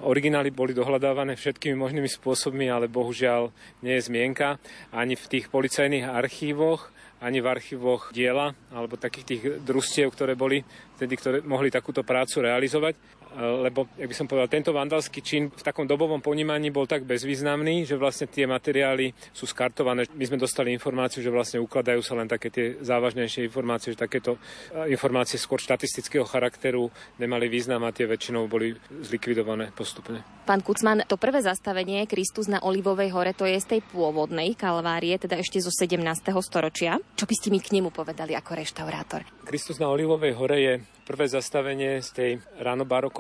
Originály 0.05 0.53
boli 0.53 0.77
dohľadávané 0.77 1.41
všetkými 1.41 1.73
možnými 1.73 2.05
spôsobmi, 2.05 2.69
ale 2.69 2.85
bohužiaľ 2.85 3.49
nie 3.81 3.97
je 3.97 4.13
zmienka 4.13 4.61
ani 4.93 5.17
v 5.17 5.25
tých 5.25 5.49
policajných 5.49 6.05
archívoch, 6.05 6.93
ani 7.25 7.41
v 7.41 7.49
archívoch 7.49 8.13
diela 8.13 8.53
alebo 8.69 9.01
takých 9.01 9.25
tých 9.25 9.43
družstiev, 9.65 10.13
ktoré 10.13 10.37
boli 10.37 10.61
vtedy, 11.01 11.17
ktoré 11.17 11.37
mohli 11.41 11.73
takúto 11.73 12.05
prácu 12.05 12.45
realizovať 12.45 12.97
lebo, 13.39 13.87
jak 13.95 14.11
by 14.11 14.17
som 14.17 14.27
povedal, 14.27 14.51
tento 14.51 14.75
vandalský 14.75 15.23
čin 15.23 15.55
v 15.55 15.63
takom 15.63 15.87
dobovom 15.87 16.19
ponímaní 16.19 16.75
bol 16.75 16.91
tak 16.91 17.07
bezvýznamný, 17.07 17.87
že 17.87 17.95
vlastne 17.95 18.27
tie 18.27 18.45
materiály 18.45 19.15
sú 19.31 19.47
skartované. 19.47 20.11
My 20.19 20.25
sme 20.27 20.39
dostali 20.39 20.75
informáciu, 20.75 21.23
že 21.23 21.31
vlastne 21.31 21.63
ukladajú 21.63 22.03
sa 22.03 22.19
len 22.19 22.27
také 22.27 22.51
tie 22.51 22.67
závažnejšie 22.83 23.47
informácie, 23.47 23.95
že 23.95 24.03
takéto 24.03 24.35
e, 24.75 24.91
informácie 24.91 25.39
skôr 25.39 25.63
štatistického 25.63 26.27
charakteru 26.27 26.91
nemali 27.23 27.47
význam 27.47 27.87
a 27.87 27.95
tie 27.95 28.11
väčšinou 28.11 28.51
boli 28.51 28.75
zlikvidované 28.91 29.71
postupne. 29.71 30.27
Pán 30.43 30.67
Kucman, 30.67 31.07
to 31.07 31.15
prvé 31.15 31.47
zastavenie 31.47 32.11
Kristus 32.11 32.51
na 32.51 32.59
Olivovej 32.67 33.15
hore, 33.15 33.33
to 33.39 33.47
je 33.47 33.63
z 33.63 33.79
tej 33.79 33.81
pôvodnej 33.95 34.59
kalvárie, 34.59 35.15
teda 35.15 35.39
ešte 35.39 35.63
zo 35.63 35.71
17. 35.71 36.03
storočia. 36.43 36.99
Čo 37.15 37.31
by 37.31 37.35
ste 37.39 37.49
mi 37.55 37.63
k 37.63 37.79
nemu 37.79 37.95
povedali 37.95 38.35
ako 38.35 38.59
reštaurátor? 38.59 39.23
Kristus 39.47 39.79
na 39.79 39.87
Olivovej 39.87 40.35
hore 40.35 40.59
je 40.59 40.75
prvé 41.11 41.27
zastavenie 41.27 41.99
z 42.07 42.11
tej 42.15 42.31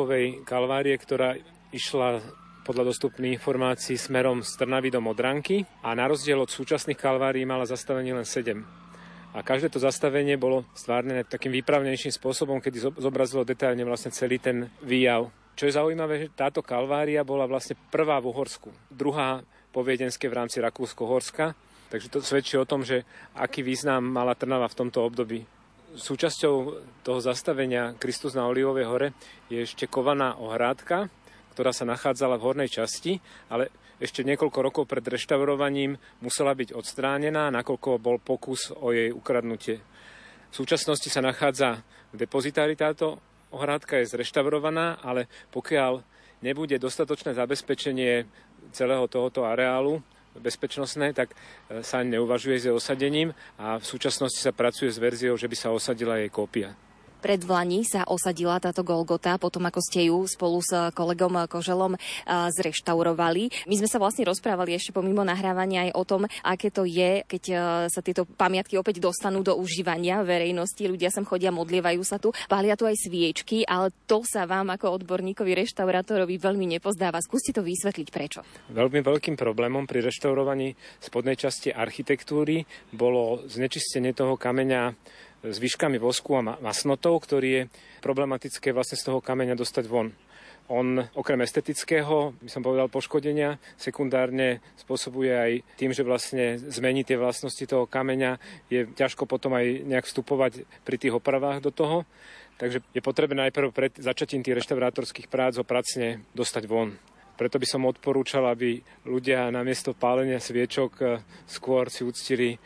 ranobarokovej 0.01 0.49
kalvárie, 0.49 0.97
ktorá 0.97 1.37
išla 1.77 2.25
podľa 2.65 2.93
dostupných 2.93 3.37
informácií 3.37 4.01
smerom 4.01 4.41
z 4.41 4.57
Trnavy 4.57 4.89
do 4.89 5.01
Modranky 5.01 5.65
a 5.85 5.93
na 5.93 6.09
rozdiel 6.09 6.41
od 6.41 6.49
súčasných 6.49 6.97
kalvárií 6.97 7.45
mala 7.45 7.69
zastavenie 7.69 8.17
len 8.17 8.25
7. 8.25 8.65
A 9.37 9.45
každé 9.45 9.71
to 9.71 9.79
zastavenie 9.79 10.41
bolo 10.41 10.65
stvárnené 10.73 11.23
takým 11.29 11.53
výpravnejším 11.53 12.17
spôsobom, 12.17 12.59
kedy 12.59 12.97
zobrazilo 12.99 13.47
detailne 13.47 13.85
vlastne 13.87 14.11
celý 14.11 14.41
ten 14.43 14.73
výjav. 14.83 15.31
Čo 15.55 15.69
je 15.69 15.77
zaujímavé, 15.77 16.15
že 16.27 16.35
táto 16.35 16.65
kalvária 16.65 17.23
bola 17.23 17.47
vlastne 17.47 17.77
prvá 17.93 18.19
v 18.19 18.33
Uhorsku, 18.33 18.73
druhá 18.89 19.45
po 19.71 19.85
Viedenske 19.85 20.27
v 20.27 20.37
rámci 20.41 20.59
Rakúsko-Horska, 20.59 21.55
takže 21.93 22.09
to 22.11 22.19
svedčí 22.25 22.57
o 22.57 22.67
tom, 22.67 22.83
že 22.83 23.05
aký 23.37 23.63
význam 23.63 24.03
mala 24.03 24.35
Trnava 24.35 24.67
v 24.67 24.79
tomto 24.81 25.05
období. 25.05 25.60
Súčasťou 25.91 26.55
toho 27.03 27.19
zastavenia 27.19 27.99
Kristus 27.99 28.39
na 28.39 28.47
Olivovej 28.47 28.87
hore 28.87 29.09
je 29.51 29.67
ešte 29.67 29.91
kovaná 29.91 30.39
ohrádka, 30.39 31.11
ktorá 31.51 31.75
sa 31.75 31.83
nachádzala 31.83 32.39
v 32.39 32.47
hornej 32.47 32.71
časti, 32.71 33.19
ale 33.51 33.75
ešte 33.99 34.23
niekoľko 34.23 34.59
rokov 34.63 34.85
pred 34.87 35.03
reštaurovaním 35.03 35.99
musela 36.23 36.55
byť 36.55 36.79
odstránená, 36.79 37.51
nakoľko 37.51 37.99
bol 37.99 38.23
pokus 38.23 38.71
o 38.71 38.95
jej 38.95 39.11
ukradnutie. 39.11 39.83
V 40.51 40.55
súčasnosti 40.55 41.11
sa 41.11 41.19
nachádza 41.27 41.83
v 42.15 42.23
depozitári 42.23 42.79
táto 42.79 43.19
ohrádka 43.51 43.99
je 43.99 44.15
zreštaurovaná, 44.15 45.03
ale 45.03 45.27
pokiaľ 45.51 46.07
nebude 46.47 46.79
dostatočné 46.79 47.35
zabezpečenie 47.35 48.31
celého 48.71 49.11
tohoto 49.11 49.43
areálu, 49.43 49.99
bezpečnostné, 50.39 51.13
tak 51.17 51.33
e, 51.33 51.83
sa 51.83 52.05
neuvažuje 52.05 52.57
s 52.61 52.67
osadením 52.71 53.35
a 53.59 53.81
v 53.81 53.85
súčasnosti 53.87 54.39
sa 54.39 54.55
pracuje 54.55 54.93
s 54.93 55.01
verziou, 55.01 55.35
že 55.35 55.51
by 55.51 55.57
sa 55.57 55.75
osadila 55.75 56.21
jej 56.21 56.31
kópia. 56.31 56.77
Pred 57.21 57.45
Vlani 57.45 57.85
sa 57.85 58.09
osadila 58.09 58.57
táto 58.57 58.81
Golgota, 58.81 59.37
potom 59.37 59.69
ako 59.69 59.81
ste 59.85 60.09
ju 60.09 60.25
spolu 60.25 60.65
s 60.65 60.73
kolegom 60.97 61.45
Koželom 61.47 62.01
zreštaurovali. 62.27 63.69
My 63.69 63.77
sme 63.77 63.89
sa 63.89 64.01
vlastne 64.01 64.25
rozprávali 64.25 64.73
ešte 64.73 64.97
pomimo 64.97 65.21
nahrávania 65.21 65.87
aj 65.87 65.93
o 65.95 66.05
tom, 66.09 66.23
aké 66.41 66.73
to 66.73 66.89
je, 66.89 67.23
keď 67.29 67.43
sa 67.93 68.01
tieto 68.01 68.25
pamiatky 68.25 68.81
opäť 68.81 69.05
dostanú 69.05 69.45
do 69.45 69.53
užívania 69.61 70.25
verejnosti. 70.25 70.81
Ľudia 70.81 71.13
sem 71.13 71.29
chodia, 71.29 71.53
modlievajú 71.53 72.01
sa 72.01 72.17
tu, 72.17 72.33
pália 72.49 72.73
tu 72.75 72.89
aj 72.89 72.97
sviečky, 72.97 73.69
ale 73.69 73.93
to 74.09 74.25
sa 74.25 74.49
vám 74.49 74.73
ako 74.73 74.97
odborníkovi 74.97 75.53
reštaurátorovi 75.53 76.41
veľmi 76.41 76.81
nepozdáva. 76.81 77.21
Skúste 77.21 77.53
to 77.53 77.61
vysvetliť 77.61 78.09
prečo. 78.09 78.41
Veľmi 78.73 79.05
veľkým 79.05 79.37
problémom 79.37 79.85
pri 79.85 80.01
reštaurovaní 80.01 80.73
spodnej 81.05 81.37
časti 81.37 81.69
architektúry 81.69 82.65
bolo 82.97 83.45
znečistenie 83.45 84.17
toho 84.17 84.41
kameňa 84.41 84.97
zvyškami 85.45 85.97
vosku 85.97 86.37
a 86.37 86.57
masnotov, 86.61 87.25
ktorý 87.25 87.49
je 87.49 87.63
problematické 88.05 88.73
vlastne 88.73 89.01
z 89.01 89.09
toho 89.09 89.21
kameňa 89.25 89.57
dostať 89.57 89.85
von. 89.89 90.13
On 90.71 91.03
okrem 91.19 91.43
estetického, 91.43 92.31
by 92.39 92.47
som 92.47 92.63
povedal, 92.63 92.87
poškodenia 92.87 93.59
sekundárne 93.75 94.63
spôsobuje 94.79 95.33
aj 95.35 95.53
tým, 95.75 95.91
že 95.91 96.07
vlastne 96.07 96.63
zmení 96.63 97.03
tie 97.03 97.19
vlastnosti 97.19 97.67
toho 97.67 97.91
kameňa. 97.91 98.39
Je 98.71 98.87
ťažko 98.87 99.27
potom 99.27 99.51
aj 99.59 99.67
nejak 99.83 100.07
vstupovať 100.07 100.63
pri 100.87 100.97
tých 100.97 101.19
opravách 101.19 101.59
do 101.59 101.75
toho. 101.75 102.07
Takže 102.63 102.87
je 102.95 103.03
potrebné 103.03 103.51
najprv 103.51 103.75
pred 103.75 103.93
začatím 103.99 104.47
tých 104.47 104.63
reštaurátorských 104.63 105.27
prác 105.27 105.59
ho 105.59 105.67
pracne 105.67 106.23
dostať 106.39 106.71
von. 106.71 106.95
Preto 107.35 107.57
by 107.57 107.67
som 107.67 107.89
odporúčal, 107.89 108.45
aby 108.53 108.85
ľudia 109.09 109.49
namiesto 109.49 109.97
pálenia 109.97 110.37
sviečok 110.37 110.93
eh, 111.01 111.25
skôr 111.49 111.89
si 111.89 112.05
uctili 112.05 112.61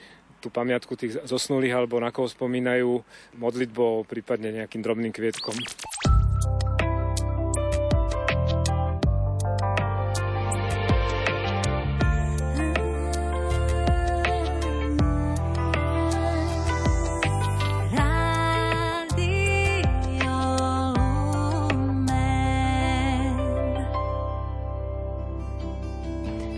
tú 0.45 0.53
pamiatku 0.53 0.93
tých 0.93 1.25
zosnulých 1.25 1.73
alebo 1.73 1.97
na 1.97 2.13
koho 2.13 2.29
spomínajú 2.29 3.01
modlitbou, 3.41 4.05
prípadne 4.05 4.53
nejakým 4.53 4.85
drobným 4.85 5.09
kvietkom. 5.17 5.57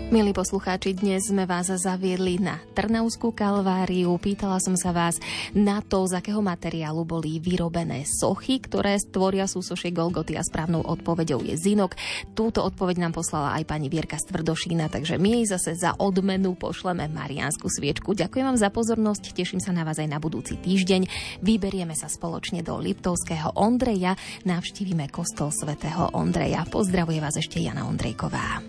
Milí 0.07 0.31
poslucháči, 0.31 0.95
dnes 0.95 1.27
sme 1.27 1.43
vás 1.43 1.67
zaviedli 1.67 2.39
na 2.39 2.63
Trnavskú 2.71 3.35
kalváriu. 3.35 4.15
Pýtala 4.15 4.55
som 4.63 4.79
sa 4.79 4.95
vás 4.95 5.19
na 5.51 5.83
to, 5.83 6.07
z 6.07 6.23
akého 6.23 6.39
materiálu 6.39 7.03
boli 7.03 7.43
vyrobené 7.43 8.07
sochy, 8.07 8.63
ktoré 8.63 8.95
stvoria 9.03 9.51
súsošie 9.51 9.91
Golgoty 9.91 10.39
a 10.39 10.47
správnou 10.47 10.79
odpoveďou 10.87 11.43
je 11.43 11.59
Zinok. 11.59 11.99
Túto 12.39 12.63
odpoveď 12.63 13.03
nám 13.03 13.19
poslala 13.19 13.59
aj 13.59 13.67
pani 13.67 13.91
Vierka 13.91 14.15
Stvrdošína, 14.15 14.87
takže 14.87 15.19
my 15.19 15.43
jej 15.43 15.45
zase 15.51 15.75
za 15.75 15.91
odmenu 15.99 16.55
pošleme 16.55 17.11
Mariánsku 17.11 17.67
sviečku. 17.67 18.15
Ďakujem 18.15 18.47
vám 18.47 18.59
za 18.63 18.71
pozornosť, 18.71 19.35
teším 19.35 19.59
sa 19.59 19.75
na 19.75 19.83
vás 19.83 19.99
aj 19.99 20.07
na 20.07 20.23
budúci 20.23 20.55
týždeň. 20.55 21.03
Vyberieme 21.43 21.99
sa 21.99 22.07
spoločne 22.07 22.63
do 22.63 22.79
Liptovského 22.79 23.59
Ondreja, 23.59 24.15
navštívime 24.47 25.11
kostol 25.11 25.51
svätého 25.51 26.15
Ondreja. 26.15 26.63
Pozdravuje 26.63 27.19
vás 27.19 27.35
ešte 27.35 27.59
Jana 27.59 27.83
Ondrejková. 27.83 28.63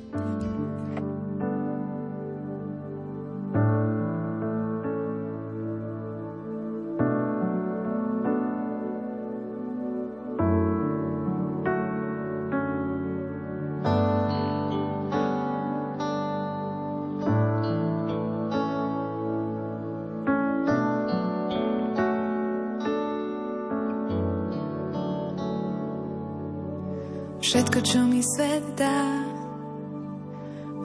Všetko, 27.49 27.81
čo 27.81 28.05
mi 28.05 28.21
svet 28.21 28.77
dá, 28.77 29.25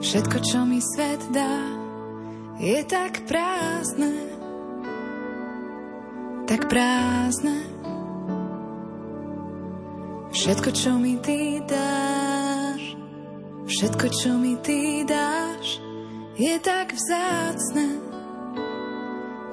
všetko, 0.00 0.36
čo 0.40 0.64
mi 0.64 0.80
svet 0.80 1.20
dá, 1.28 1.60
je 2.56 2.80
tak 2.88 3.20
prázdne, 3.28 4.32
tak 6.48 6.64
prázdne. 6.72 7.68
Všetko, 10.32 10.68
čo 10.72 10.96
mi 10.96 11.20
ty 11.20 11.60
dáš, 11.68 12.96
všetko, 13.68 14.06
čo 14.24 14.32
mi 14.40 14.56
ty 14.64 15.04
dáš, 15.04 15.84
je 16.40 16.56
tak 16.64 16.96
vzácne, 16.96 18.00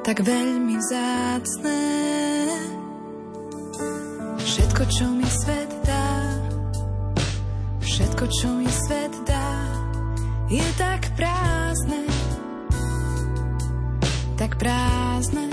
tak 0.07 0.24
veľmi 0.24 0.80
vzácne. 0.80 1.84
Všetko, 4.39 4.84
čo 4.88 5.12
mi 5.12 5.28
svet 5.28 5.61
Všetko, 8.22 8.38
čo 8.38 8.49
mi 8.53 8.69
svet 8.69 9.13
dá, 9.26 9.49
je 10.45 10.61
tak 10.78 11.09
prázdne, 11.17 12.05
tak 14.38 14.61
prázdne. 14.61 15.49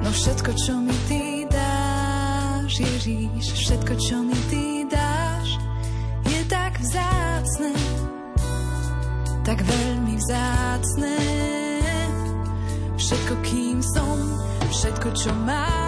No 0.00 0.08
všetko, 0.08 0.56
čo 0.56 0.80
mi 0.80 0.96
ty 1.04 1.44
dáš, 1.52 2.80
Ježíš, 2.80 3.60
všetko, 3.60 3.92
čo 4.00 4.24
mi 4.24 4.32
ty 4.48 4.88
dáš, 4.88 5.60
je 6.24 6.40
tak 6.48 6.80
vzácne, 6.80 7.76
tak 9.44 9.60
veľmi 9.68 10.16
vzácne. 10.16 11.16
Všetko, 12.96 13.34
kým 13.44 13.84
som, 13.84 14.16
všetko, 14.72 15.12
čo 15.12 15.28
mám, 15.44 15.85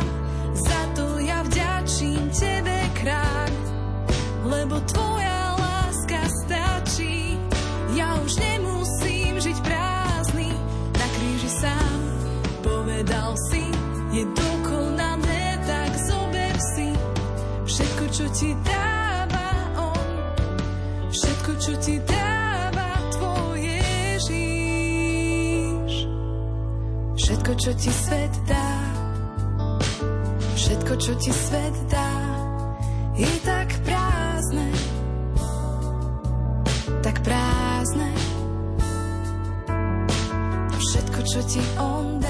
čo 27.58 27.74
ti 27.74 27.90
svet 27.90 28.34
dá, 28.46 28.70
všetko, 30.54 30.92
čo 30.96 31.12
ti 31.18 31.32
svet 31.34 31.76
dá, 31.90 32.10
je 33.18 33.26
tak 33.42 33.47
prázdne. 41.48 41.56
Všetko, 41.56 41.56
čo 41.56 41.56
ti 41.56 41.60
on 41.80 42.20
dá, 42.20 42.27